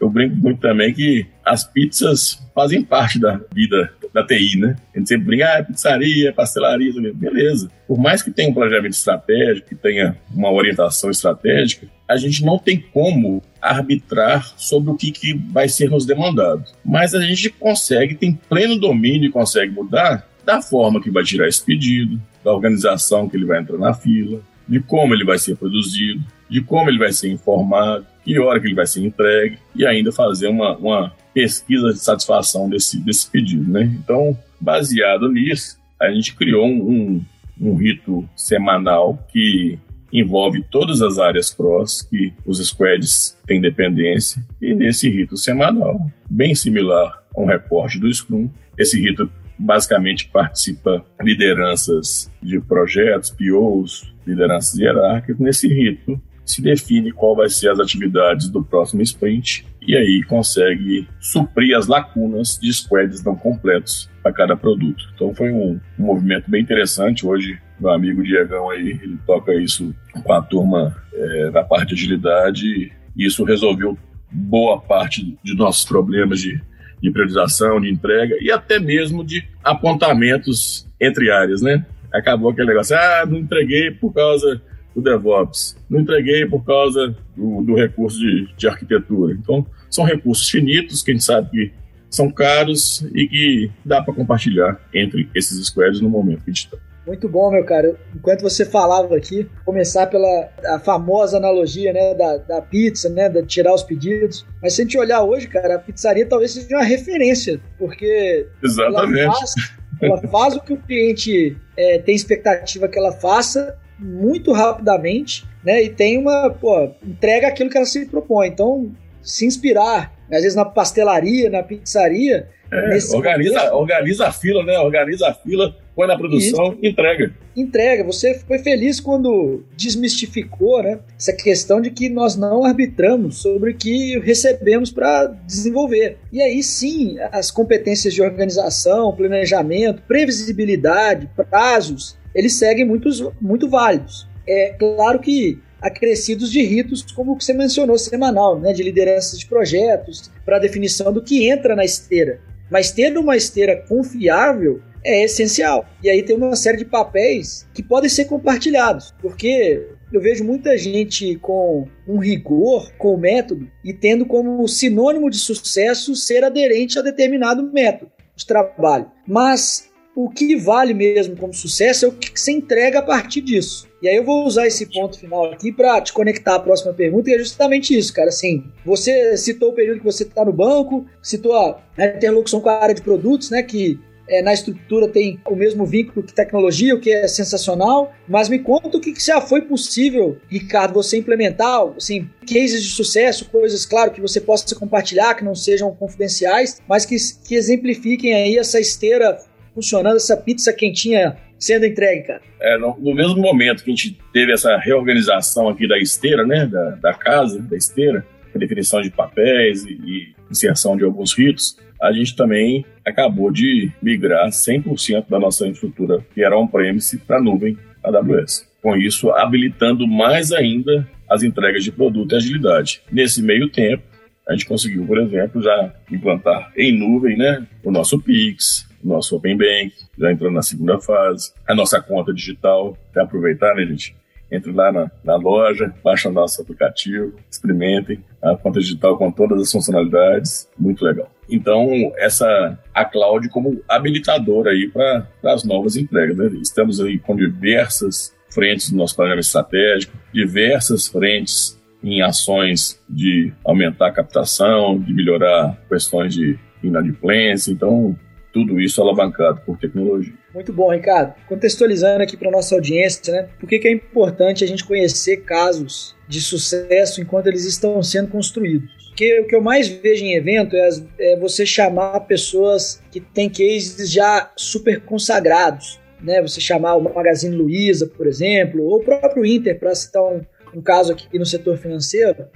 Eu 0.00 0.08
brinco 0.08 0.36
muito 0.36 0.60
também 0.60 0.92
que 0.92 1.26
as 1.44 1.64
pizzas 1.64 2.38
fazem 2.54 2.84
parte 2.84 3.18
da 3.18 3.40
vida 3.52 3.92
da 4.18 4.26
TI, 4.26 4.58
né? 4.58 4.76
A 4.94 4.98
gente 4.98 5.08
sempre 5.08 5.26
brinca, 5.26 5.58
ah, 5.58 5.64
pizzaria, 5.64 6.32
pastelaria, 6.32 6.92
beleza. 7.14 7.70
Por 7.86 7.98
mais 7.98 8.22
que 8.22 8.30
tenha 8.30 8.50
um 8.50 8.54
planejamento 8.54 8.92
estratégico, 8.92 9.68
que 9.68 9.74
tenha 9.74 10.16
uma 10.34 10.50
orientação 10.50 11.10
estratégica, 11.10 11.86
a 12.08 12.16
gente 12.16 12.44
não 12.44 12.58
tem 12.58 12.80
como 12.80 13.42
arbitrar 13.60 14.52
sobre 14.56 14.90
o 14.90 14.96
que, 14.96 15.10
que 15.10 15.34
vai 15.34 15.68
ser 15.68 15.90
nos 15.90 16.06
demandado. 16.06 16.64
Mas 16.84 17.14
a 17.14 17.20
gente 17.20 17.50
consegue, 17.50 18.14
tem 18.14 18.32
pleno 18.48 18.78
domínio 18.78 19.28
e 19.28 19.32
consegue 19.32 19.72
mudar 19.72 20.26
da 20.44 20.62
forma 20.62 21.00
que 21.00 21.10
vai 21.10 21.22
tirar 21.22 21.46
esse 21.46 21.64
pedido, 21.64 22.20
da 22.42 22.52
organização 22.52 23.28
que 23.28 23.36
ele 23.36 23.44
vai 23.44 23.60
entrar 23.60 23.76
na 23.76 23.92
fila, 23.92 24.40
de 24.66 24.80
como 24.80 25.14
ele 25.14 25.24
vai 25.24 25.38
ser 25.38 25.56
produzido, 25.56 26.22
de 26.48 26.62
como 26.62 26.88
ele 26.88 26.98
vai 26.98 27.12
ser 27.12 27.28
informado, 27.30 28.06
que 28.24 28.38
hora 28.38 28.58
que 28.60 28.66
ele 28.66 28.74
vai 28.74 28.86
ser 28.86 29.04
entregue 29.04 29.58
e 29.74 29.86
ainda 29.86 30.10
fazer 30.10 30.48
uma, 30.48 30.76
uma 30.76 31.12
pesquisa 31.32 31.92
de 31.92 31.98
satisfação 31.98 32.68
desse, 32.68 32.98
desse 33.00 33.30
pedido. 33.30 33.70
Né? 33.70 33.84
Então, 34.02 34.36
baseado 34.60 35.28
nisso, 35.30 35.78
a 36.00 36.10
gente 36.10 36.34
criou 36.34 36.66
um, 36.66 37.24
um, 37.60 37.74
rito 37.74 38.28
semanal 38.36 39.18
que 39.32 39.78
envolve 40.12 40.64
todas 40.70 41.02
as 41.02 41.18
áreas 41.18 41.50
cross 41.50 42.02
que 42.02 42.32
os 42.46 42.66
squads 42.66 43.36
têm 43.46 43.60
dependência 43.60 44.42
e 44.60 44.74
nesse 44.74 45.08
rito 45.10 45.36
semanal, 45.36 46.00
bem 46.30 46.54
similar 46.54 47.22
a 47.36 47.40
um 47.40 47.44
reporte 47.44 47.98
do 47.98 48.12
Scrum, 48.12 48.48
esse 48.78 48.98
rito 48.98 49.30
basicamente 49.58 50.28
participa 50.28 51.04
lideranças 51.20 52.30
de 52.40 52.60
projetos, 52.60 53.30
POs, 53.30 54.14
lideranças 54.24 54.78
hierárquicas. 54.78 55.38
Nesse 55.38 55.66
rito 55.66 56.20
se 56.50 56.62
define 56.62 57.12
qual 57.12 57.36
vai 57.36 57.48
ser 57.48 57.70
as 57.70 57.78
atividades 57.78 58.48
do 58.48 58.64
próximo 58.64 59.02
sprint 59.02 59.66
e 59.82 59.96
aí 59.96 60.22
consegue 60.24 61.08
suprir 61.20 61.76
as 61.76 61.86
lacunas 61.86 62.58
de 62.60 62.72
squads 62.72 63.22
não 63.24 63.36
completos 63.36 64.08
para 64.22 64.32
cada 64.32 64.56
produto. 64.56 65.04
Então 65.14 65.34
foi 65.34 65.50
um, 65.50 65.80
um, 65.98 66.04
movimento 66.04 66.50
bem 66.50 66.62
interessante. 66.62 67.26
Hoje, 67.26 67.58
meu 67.80 67.90
amigo 67.90 68.22
Diegão 68.22 68.70
aí, 68.70 68.98
ele 69.02 69.18
toca 69.26 69.54
isso 69.54 69.94
com 70.22 70.32
a 70.32 70.42
turma 70.42 70.96
é, 71.12 71.50
na 71.50 71.62
parte 71.62 71.88
de 71.88 71.94
agilidade 71.94 72.92
e 73.16 73.26
isso 73.26 73.44
resolveu 73.44 73.96
boa 74.30 74.80
parte 74.80 75.38
de 75.42 75.54
nossos 75.54 75.84
problemas 75.84 76.40
de, 76.40 76.60
de 77.00 77.10
priorização, 77.10 77.80
de 77.80 77.90
entrega 77.90 78.36
e 78.40 78.50
até 78.50 78.78
mesmo 78.78 79.24
de 79.24 79.46
apontamentos 79.64 80.86
entre 81.00 81.30
áreas, 81.30 81.62
né? 81.62 81.84
Acabou 82.12 82.50
aquele 82.50 82.68
negócio, 82.68 82.96
ah, 82.96 83.24
não 83.26 83.38
entreguei 83.38 83.90
por 83.90 84.12
causa 84.12 84.60
do 84.98 85.02
DevOps. 85.02 85.76
Não 85.88 86.00
entreguei 86.00 86.44
por 86.46 86.64
causa 86.64 87.14
do, 87.36 87.62
do 87.62 87.74
recurso 87.74 88.18
de, 88.18 88.48
de 88.56 88.68
arquitetura. 88.68 89.32
Então, 89.32 89.64
são 89.88 90.04
recursos 90.04 90.48
finitos 90.48 91.02
que 91.02 91.12
a 91.12 91.14
gente 91.14 91.24
sabe 91.24 91.50
que 91.50 91.72
são 92.10 92.30
caros 92.30 93.06
e 93.14 93.28
que 93.28 93.70
dá 93.84 94.02
para 94.02 94.14
compartilhar 94.14 94.80
entre 94.92 95.28
esses 95.34 95.64
squads 95.66 96.00
no 96.00 96.08
momento 96.08 96.42
que 96.42 96.50
a 96.50 96.52
gente 96.52 96.64
está. 96.64 96.78
Muito 97.06 97.26
bom, 97.26 97.50
meu 97.50 97.64
cara. 97.64 97.96
Enquanto 98.14 98.42
você 98.42 98.66
falava 98.66 99.16
aqui, 99.16 99.48
começar 99.64 100.06
pela 100.08 100.48
a 100.66 100.78
famosa 100.78 101.38
analogia, 101.38 101.90
né, 101.90 102.14
da, 102.14 102.36
da 102.36 102.60
pizza, 102.60 103.08
né, 103.08 103.30
de 103.30 103.42
tirar 103.46 103.72
os 103.72 103.82
pedidos. 103.82 104.44
Mas 104.60 104.74
se 104.74 104.82
a 104.82 104.84
gente 104.84 104.98
olhar 104.98 105.22
hoje, 105.22 105.48
cara, 105.48 105.76
a 105.76 105.78
pizzaria 105.78 106.26
talvez 106.26 106.50
seja 106.50 106.76
uma 106.76 106.84
referência, 106.84 107.60
porque 107.78 108.46
Exatamente. 108.62 109.20
Ela 109.20 109.32
faz, 109.32 109.54
ela 110.02 110.18
faz 110.28 110.56
o 110.56 110.60
que 110.60 110.72
o 110.74 110.76
cliente 110.76 111.56
é, 111.76 111.98
tem 111.98 112.14
expectativa 112.14 112.88
que 112.88 112.98
ela 112.98 113.12
faça 113.12 113.78
muito 113.98 114.52
rapidamente, 114.52 115.46
né? 115.64 115.82
E 115.82 115.90
tem 115.90 116.18
uma, 116.18 116.50
pô, 116.50 116.90
entrega 117.04 117.48
aquilo 117.48 117.68
que 117.68 117.76
ela 117.76 117.86
se 117.86 118.06
propõe. 118.06 118.48
Então, 118.48 118.90
se 119.22 119.44
inspirar, 119.44 120.14
às 120.30 120.42
vezes 120.42 120.54
na 120.54 120.64
pastelaria, 120.64 121.50
na 121.50 121.62
pizzaria. 121.62 122.48
É, 122.70 122.98
organiza, 123.14 123.74
organiza 123.74 124.26
a 124.26 124.32
fila, 124.32 124.62
né? 124.62 124.78
Organiza 124.78 125.28
a 125.28 125.34
fila, 125.34 125.74
põe 125.96 126.06
na 126.06 126.18
produção, 126.18 126.72
Isso. 126.72 126.78
entrega. 126.82 127.32
Entrega. 127.56 128.04
Você 128.04 128.38
foi 128.46 128.58
feliz 128.58 129.00
quando 129.00 129.64
desmistificou, 129.74 130.82
né? 130.82 131.00
Essa 131.18 131.32
questão 131.32 131.80
de 131.80 131.90
que 131.90 132.10
nós 132.10 132.36
não 132.36 132.64
arbitramos 132.64 133.38
sobre 133.38 133.70
o 133.70 133.74
que 133.74 134.18
recebemos 134.18 134.90
para 134.90 135.26
desenvolver. 135.46 136.18
E 136.30 136.42
aí 136.42 136.62
sim, 136.62 137.16
as 137.32 137.50
competências 137.50 138.12
de 138.12 138.20
organização, 138.20 139.16
planejamento, 139.16 140.02
previsibilidade, 140.06 141.28
prazos, 141.34 142.18
eles 142.38 142.54
seguem 142.54 142.84
muitos, 142.84 143.20
muito 143.40 143.68
válidos. 143.68 144.28
É 144.46 144.72
claro 144.78 145.18
que 145.18 145.58
acrescidos 145.82 146.52
de 146.52 146.62
ritos, 146.62 147.02
como 147.10 147.36
que 147.36 147.44
você 147.44 147.52
mencionou, 147.52 147.98
semanal, 147.98 148.60
né, 148.60 148.72
de 148.72 148.84
lideranças 148.84 149.40
de 149.40 149.46
projetos, 149.46 150.30
para 150.44 150.60
definição 150.60 151.12
do 151.12 151.20
que 151.20 151.48
entra 151.48 151.74
na 151.74 151.84
esteira. 151.84 152.40
Mas 152.70 152.92
tendo 152.92 153.20
uma 153.20 153.36
esteira 153.36 153.84
confiável 153.88 154.80
é 155.04 155.24
essencial. 155.24 155.84
E 156.00 156.08
aí 156.08 156.22
tem 156.22 156.36
uma 156.36 156.54
série 156.54 156.76
de 156.76 156.84
papéis 156.84 157.66
que 157.74 157.82
podem 157.82 158.08
ser 158.08 158.26
compartilhados, 158.26 159.12
porque 159.20 159.88
eu 160.12 160.20
vejo 160.20 160.44
muita 160.44 160.78
gente 160.78 161.34
com 161.36 161.88
um 162.06 162.18
rigor 162.18 162.92
com 162.98 163.14
o 163.14 163.18
método 163.18 163.68
e 163.84 163.92
tendo 163.92 164.24
como 164.24 164.66
sinônimo 164.68 165.28
de 165.28 165.38
sucesso 165.38 166.14
ser 166.14 166.44
aderente 166.44 167.00
a 167.00 167.02
determinado 167.02 167.64
método 167.72 168.12
de 168.36 168.46
trabalho. 168.46 169.10
Mas 169.26 169.87
o 170.20 170.28
que 170.28 170.56
vale 170.56 170.92
mesmo 170.92 171.36
como 171.36 171.54
sucesso 171.54 172.04
é 172.04 172.08
o 172.08 172.12
que 172.12 172.32
você 172.34 172.50
entrega 172.50 172.98
a 172.98 173.02
partir 173.02 173.40
disso. 173.40 173.86
E 174.02 174.08
aí 174.08 174.16
eu 174.16 174.24
vou 174.24 174.44
usar 174.44 174.66
esse 174.66 174.84
ponto 174.86 175.16
final 175.16 175.44
aqui 175.44 175.70
para 175.70 176.00
te 176.00 176.12
conectar 176.12 176.56
à 176.56 176.58
próxima 176.58 176.92
pergunta, 176.92 177.30
e 177.30 177.34
é 177.34 177.38
justamente 177.38 177.96
isso, 177.96 178.12
cara. 178.12 178.28
Assim, 178.28 178.64
você 178.84 179.36
citou 179.36 179.70
o 179.70 179.74
período 179.74 180.00
que 180.00 180.04
você 180.04 180.24
está 180.24 180.44
no 180.44 180.52
banco, 180.52 181.06
citou 181.22 181.54
a 181.54 181.80
interlocução 182.16 182.60
com 182.60 182.68
a 182.68 182.82
área 182.82 182.96
de 182.96 183.00
produtos, 183.00 183.50
né? 183.50 183.62
Que 183.62 183.96
é, 184.28 184.42
na 184.42 184.52
estrutura 184.52 185.06
tem 185.06 185.38
o 185.48 185.54
mesmo 185.54 185.86
vínculo 185.86 186.26
que 186.26 186.34
tecnologia, 186.34 186.96
o 186.96 187.00
que 187.00 187.12
é 187.12 187.28
sensacional. 187.28 188.12
Mas 188.28 188.48
me 188.48 188.58
conta 188.58 188.96
o 188.96 189.00
que, 189.00 189.12
que 189.12 189.24
já 189.24 189.40
foi 189.40 189.62
possível, 189.62 190.36
Ricardo, 190.48 190.94
você 190.94 191.16
implementar, 191.16 191.80
assim, 191.96 192.28
cases 192.40 192.82
de 192.82 192.90
sucesso, 192.90 193.48
coisas, 193.50 193.86
claro, 193.86 194.10
que 194.10 194.20
você 194.20 194.40
possa 194.40 194.74
compartilhar, 194.74 195.34
que 195.34 195.44
não 195.44 195.54
sejam 195.54 195.94
confidenciais, 195.94 196.82
mas 196.88 197.06
que, 197.06 197.16
que 197.46 197.54
exemplifiquem 197.54 198.34
aí 198.34 198.58
essa 198.58 198.80
esteira 198.80 199.38
funcionando, 199.78 200.16
essa 200.16 200.36
pizza 200.36 200.72
quentinha 200.72 201.36
sendo 201.58 201.86
entregue, 201.86 202.26
cara? 202.26 202.42
É, 202.60 202.76
no, 202.78 202.96
no, 202.98 203.14
mesmo 203.14 203.36
momento 203.36 203.84
que 203.84 203.90
a 203.90 203.94
gente 203.94 204.18
teve 204.32 204.52
essa 204.52 204.76
reorganização 204.76 205.68
aqui 205.68 205.86
da 205.86 205.98
esteira, 205.98 206.44
né, 206.44 206.66
da, 206.66 206.90
da 206.90 207.14
casa, 207.14 207.60
da 207.60 207.76
esteira, 207.76 208.26
definição 208.54 209.00
de 209.00 209.10
papéis 209.10 209.84
e, 209.84 209.92
e 209.92 210.34
inserção 210.50 210.96
de 210.96 211.04
alguns 211.04 211.32
ritos, 211.32 211.76
a 212.02 212.12
gente 212.12 212.34
também 212.34 212.84
acabou 213.04 213.52
de 213.52 213.90
migrar 214.02 214.48
100% 214.48 215.26
da 215.28 215.38
nossa 215.38 215.66
infraestrutura, 215.66 216.24
que 216.34 216.42
era 216.42 216.58
on-premise, 216.58 217.18
para 217.18 217.38
a 217.38 217.42
nuvem 217.42 217.78
AWS. 218.02 218.66
com 218.82 218.96
isso 218.96 219.30
habilitando 219.30 220.06
mais 220.08 220.50
ainda 220.50 221.08
as 221.28 221.42
entregas 221.42 221.84
de 221.84 221.92
produto 221.92 222.32
e 222.32 222.36
agilidade. 222.36 223.02
Nesse 223.12 223.42
meio 223.42 223.68
tempo, 223.68 224.02
a 224.48 224.52
gente 224.52 224.66
conseguiu, 224.66 225.06
por 225.06 225.18
exemplo, 225.18 225.62
já 225.62 225.92
implantar 226.10 226.72
em 226.76 226.96
nuvem 226.96 227.36
né, 227.36 227.66
o 227.84 227.90
nosso 227.90 228.18
Pix, 228.20 228.87
nosso 229.02 229.36
Open 229.36 229.56
Bank, 229.56 229.92
já 230.18 230.32
entrando 230.32 230.54
na 230.54 230.62
segunda 230.62 231.00
fase, 231.00 231.52
a 231.66 231.74
nossa 231.74 232.00
conta 232.00 232.32
digital, 232.32 232.96
para 233.12 233.22
aproveitar, 233.22 233.74
né, 233.74 233.84
gente? 233.86 234.16
Entre 234.50 234.72
lá 234.72 234.90
na, 234.90 235.10
na 235.22 235.36
loja, 235.36 235.92
baixa 236.02 236.30
nosso 236.30 236.62
aplicativo, 236.62 237.34
experimentem 237.50 238.24
a 238.40 238.56
conta 238.56 238.80
digital 238.80 239.18
com 239.18 239.30
todas 239.30 239.60
as 239.60 239.70
funcionalidades, 239.70 240.68
muito 240.78 241.04
legal. 241.04 241.30
Então, 241.50 241.90
essa 242.16 242.78
a 242.94 243.04
cloud 243.04 243.48
como 243.48 243.82
habilitadora 243.88 244.70
aí 244.70 244.88
para 244.88 245.26
as 245.44 245.64
novas 245.64 245.96
entregas. 245.96 246.36
Né? 246.36 246.50
Estamos 246.62 247.00
aí 247.00 247.18
com 247.18 247.36
diversas 247.36 248.34
frentes 248.50 248.90
do 248.90 248.96
nosso 248.96 249.14
planejamento 249.14 249.44
estratégico, 249.44 250.16
diversas 250.32 251.08
frentes 251.08 251.78
em 252.02 252.22
ações 252.22 253.00
de 253.08 253.52
aumentar 253.64 254.08
a 254.08 254.12
captação, 254.12 254.98
de 254.98 255.12
melhorar 255.12 255.76
questões 255.88 256.34
de 256.34 256.58
inadimplência. 256.82 257.72
Então, 257.72 258.16
tudo 258.58 258.80
isso 258.80 259.00
alavancado 259.00 259.60
por 259.64 259.78
tecnologia. 259.78 260.32
Muito 260.52 260.72
bom, 260.72 260.90
Ricardo. 260.90 261.34
Contextualizando 261.48 262.22
aqui 262.22 262.36
para 262.36 262.50
nossa 262.50 262.74
audiência, 262.74 263.32
né? 263.32 263.48
Por 263.60 263.68
que, 263.68 263.78
que 263.78 263.86
é 263.86 263.92
importante 263.92 264.64
a 264.64 264.66
gente 264.66 264.84
conhecer 264.84 265.38
casos 265.38 266.16
de 266.26 266.40
sucesso 266.40 267.20
enquanto 267.20 267.46
eles 267.46 267.64
estão 267.64 268.02
sendo 268.02 268.28
construídos? 268.28 268.90
Porque 269.08 269.40
o 269.40 269.46
que 269.46 269.54
eu 269.54 269.60
mais 269.60 269.88
vejo 269.88 270.24
em 270.24 270.34
evento 270.34 270.74
é, 270.76 270.88
é 271.20 271.36
você 271.38 271.64
chamar 271.64 272.20
pessoas 272.20 273.00
que 273.10 273.20
têm 273.20 273.48
cases 273.48 274.10
já 274.10 274.50
super 274.56 275.00
consagrados, 275.00 276.00
né? 276.20 276.42
Você 276.42 276.60
chamar 276.60 276.96
o 276.96 277.02
Magazine 277.02 277.54
Luiza, 277.54 278.06
por 278.06 278.26
exemplo, 278.26 278.82
ou 278.82 278.96
o 278.96 279.04
próprio 279.04 279.46
Inter, 279.46 279.78
para 279.78 279.94
citar 279.94 280.22
um, 280.22 280.40
um 280.74 280.82
caso 280.82 281.12
aqui 281.12 281.38
no 281.38 281.46
setor 281.46 281.78
financeiro, 281.78 282.46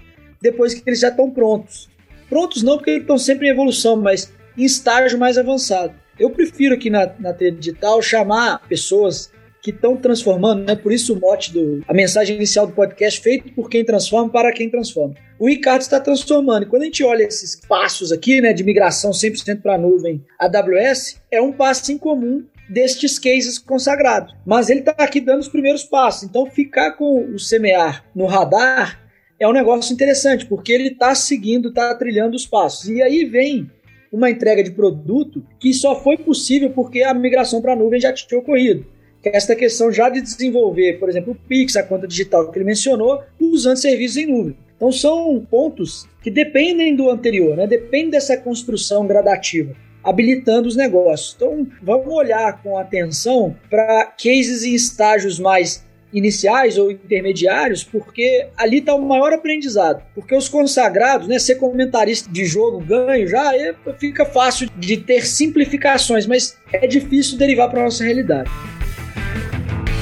depois 0.40 0.74
que 0.74 0.82
eles 0.84 0.98
já 0.98 1.08
estão 1.08 1.30
prontos. 1.30 1.88
Prontos 2.28 2.62
não 2.62 2.76
porque 2.76 2.90
eles 2.90 3.02
estão 3.02 3.18
sempre 3.18 3.46
em 3.46 3.50
evolução, 3.50 3.96
mas 3.96 4.32
em 4.56 4.64
estágio 4.64 5.18
mais 5.18 5.38
avançado. 5.38 5.94
Eu 6.18 6.30
prefiro 6.30 6.74
aqui 6.74 6.90
na, 6.90 7.10
na 7.18 7.32
trilha 7.32 7.56
digital 7.56 8.00
chamar 8.02 8.60
pessoas 8.68 9.30
que 9.62 9.70
estão 9.70 9.96
transformando, 9.96 10.64
né? 10.64 10.74
Por 10.74 10.92
isso 10.92 11.14
o 11.14 11.20
mote 11.20 11.52
do 11.52 11.82
a 11.86 11.94
mensagem 11.94 12.34
inicial 12.34 12.66
do 12.66 12.72
podcast 12.72 13.20
feito 13.20 13.52
por 13.54 13.70
quem 13.70 13.84
transforma 13.84 14.28
para 14.28 14.52
quem 14.52 14.68
transforma. 14.68 15.14
O 15.38 15.48
Ricardo 15.48 15.82
está 15.82 16.00
transformando. 16.00 16.64
E 16.64 16.66
quando 16.66 16.82
a 16.82 16.84
gente 16.86 17.04
olha 17.04 17.22
esses 17.22 17.60
passos 17.68 18.10
aqui, 18.10 18.40
né, 18.40 18.52
de 18.52 18.64
migração 18.64 19.12
100% 19.12 19.62
para 19.62 19.74
a 19.74 19.78
nuvem 19.78 20.24
AWS, 20.38 21.20
é 21.30 21.40
um 21.40 21.52
passo 21.52 21.92
em 21.92 21.98
comum 21.98 22.44
destes 22.68 23.18
cases 23.18 23.58
consagrados. 23.58 24.34
Mas 24.44 24.68
ele 24.68 24.80
está 24.80 24.92
aqui 24.98 25.20
dando 25.20 25.40
os 25.40 25.48
primeiros 25.48 25.84
passos. 25.84 26.24
Então 26.24 26.44
ficar 26.46 26.92
com 26.92 27.32
o 27.32 27.38
semear 27.38 28.04
no 28.14 28.26
radar 28.26 29.00
é 29.38 29.46
um 29.46 29.52
negócio 29.52 29.92
interessante, 29.92 30.46
porque 30.46 30.72
ele 30.72 30.88
está 30.88 31.14
seguindo, 31.14 31.68
está 31.68 31.94
trilhando 31.94 32.34
os 32.34 32.46
passos. 32.46 32.88
E 32.88 33.00
aí 33.00 33.24
vem 33.24 33.70
uma 34.12 34.30
entrega 34.30 34.62
de 34.62 34.70
produto 34.70 35.42
que 35.58 35.72
só 35.72 35.98
foi 35.98 36.18
possível 36.18 36.70
porque 36.70 37.02
a 37.02 37.14
migração 37.14 37.62
para 37.62 37.72
a 37.72 37.76
nuvem 37.76 37.98
já 37.98 38.12
tinha 38.12 38.38
ocorrido. 38.38 38.84
Que 39.22 39.30
é 39.30 39.36
esta 39.36 39.56
questão 39.56 39.90
já 39.90 40.08
de 40.10 40.20
desenvolver, 40.20 40.98
por 40.98 41.08
exemplo, 41.08 41.32
o 41.32 41.48
Pix, 41.48 41.76
a 41.76 41.82
conta 41.82 42.06
digital 42.06 42.50
que 42.50 42.58
ele 42.58 42.66
mencionou, 42.66 43.22
usando 43.40 43.76
serviços 43.76 44.16
em 44.18 44.26
nuvem. 44.26 44.56
Então 44.76 44.90
são 44.90 45.46
pontos 45.48 46.08
que 46.22 46.30
dependem 46.30 46.94
do 46.94 47.08
anterior, 47.08 47.56
né? 47.56 47.66
depende 47.66 48.10
dessa 48.10 48.36
construção 48.36 49.06
gradativa, 49.06 49.74
habilitando 50.02 50.66
os 50.66 50.76
negócios. 50.76 51.34
Então 51.36 51.66
vamos 51.80 52.12
olhar 52.12 52.60
com 52.62 52.76
atenção 52.76 53.56
para 53.70 54.06
cases 54.06 54.64
em 54.64 54.74
estágios 54.74 55.38
mais 55.38 55.84
iniciais 56.12 56.76
ou 56.78 56.90
intermediários, 56.90 57.82
porque 57.82 58.46
ali 58.56 58.78
está 58.78 58.94
o 58.94 59.02
maior 59.02 59.32
aprendizado. 59.32 60.02
Porque 60.14 60.34
os 60.34 60.48
consagrados, 60.48 61.26
né, 61.26 61.38
ser 61.38 61.56
comentarista 61.56 62.30
de 62.30 62.44
jogo 62.44 62.80
ganho 62.80 63.26
já 63.26 63.56
é, 63.56 63.74
fica 63.98 64.24
fácil 64.24 64.68
de 64.76 64.96
ter 64.96 65.24
simplificações, 65.24 66.26
mas 66.26 66.56
é 66.72 66.86
difícil 66.86 67.38
derivar 67.38 67.70
para 67.70 67.80
a 67.80 67.84
nossa 67.84 68.04
realidade. 68.04 68.50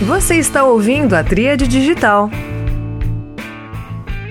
Você 0.03 0.37
está 0.37 0.65
ouvindo 0.65 1.15
a 1.15 1.23
Tríade 1.23 1.69
Digital. 1.69 2.31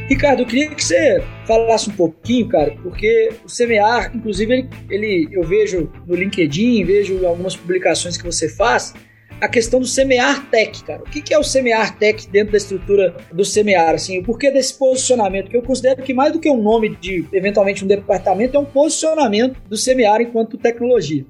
Ricardo, 0.09 0.41
eu 0.41 0.45
queria 0.48 0.69
que 0.69 0.83
você 0.83 1.24
falasse 1.45 1.91
um 1.91 1.93
pouquinho, 1.93 2.50
cara, 2.50 2.75
porque 2.81 3.29
o 3.45 3.48
semear, 3.48 4.12
inclusive, 4.15 4.51
ele, 4.51 4.69
ele 4.89 5.29
eu 5.31 5.43
vejo 5.43 5.91
no 6.07 6.15
LinkedIn, 6.15 6.83
vejo 6.83 7.24
algumas 7.27 7.55
publicações 7.55 8.17
que 8.17 8.25
você 8.25 8.50
faz, 8.50 8.95
a 9.41 9.48
questão 9.48 9.79
do 9.79 9.86
semear 9.86 10.50
tech, 10.50 10.84
cara. 10.84 11.01
O 11.01 11.05
que 11.05 11.34
é 11.34 11.38
o 11.38 11.43
semear 11.43 11.98
tech 11.98 12.27
dentro 12.29 12.51
da 12.51 12.58
estrutura 12.58 13.15
do 13.31 13.46
semear? 13.46 13.96
Assim, 13.96 14.19
o 14.19 14.24
porquê 14.24 14.51
desse 14.51 14.77
posicionamento? 14.77 15.50
Que 15.50 15.58
eu 15.58 15.62
considero 15.62 16.01
que 16.01 16.13
mais 16.13 16.34
do 16.34 16.39
que 16.39 16.50
um 16.50 16.62
nome 16.62 16.96
de, 16.96 17.25
eventualmente, 17.31 17.84
um 17.84 17.88
departamento, 17.88 18.58
é 18.58 18.60
um 18.60 18.65
posicionamento 18.65 19.60
do 19.67 19.77
semear 19.77 20.22
enquanto 20.22 20.58
tecnologia. 20.58 21.25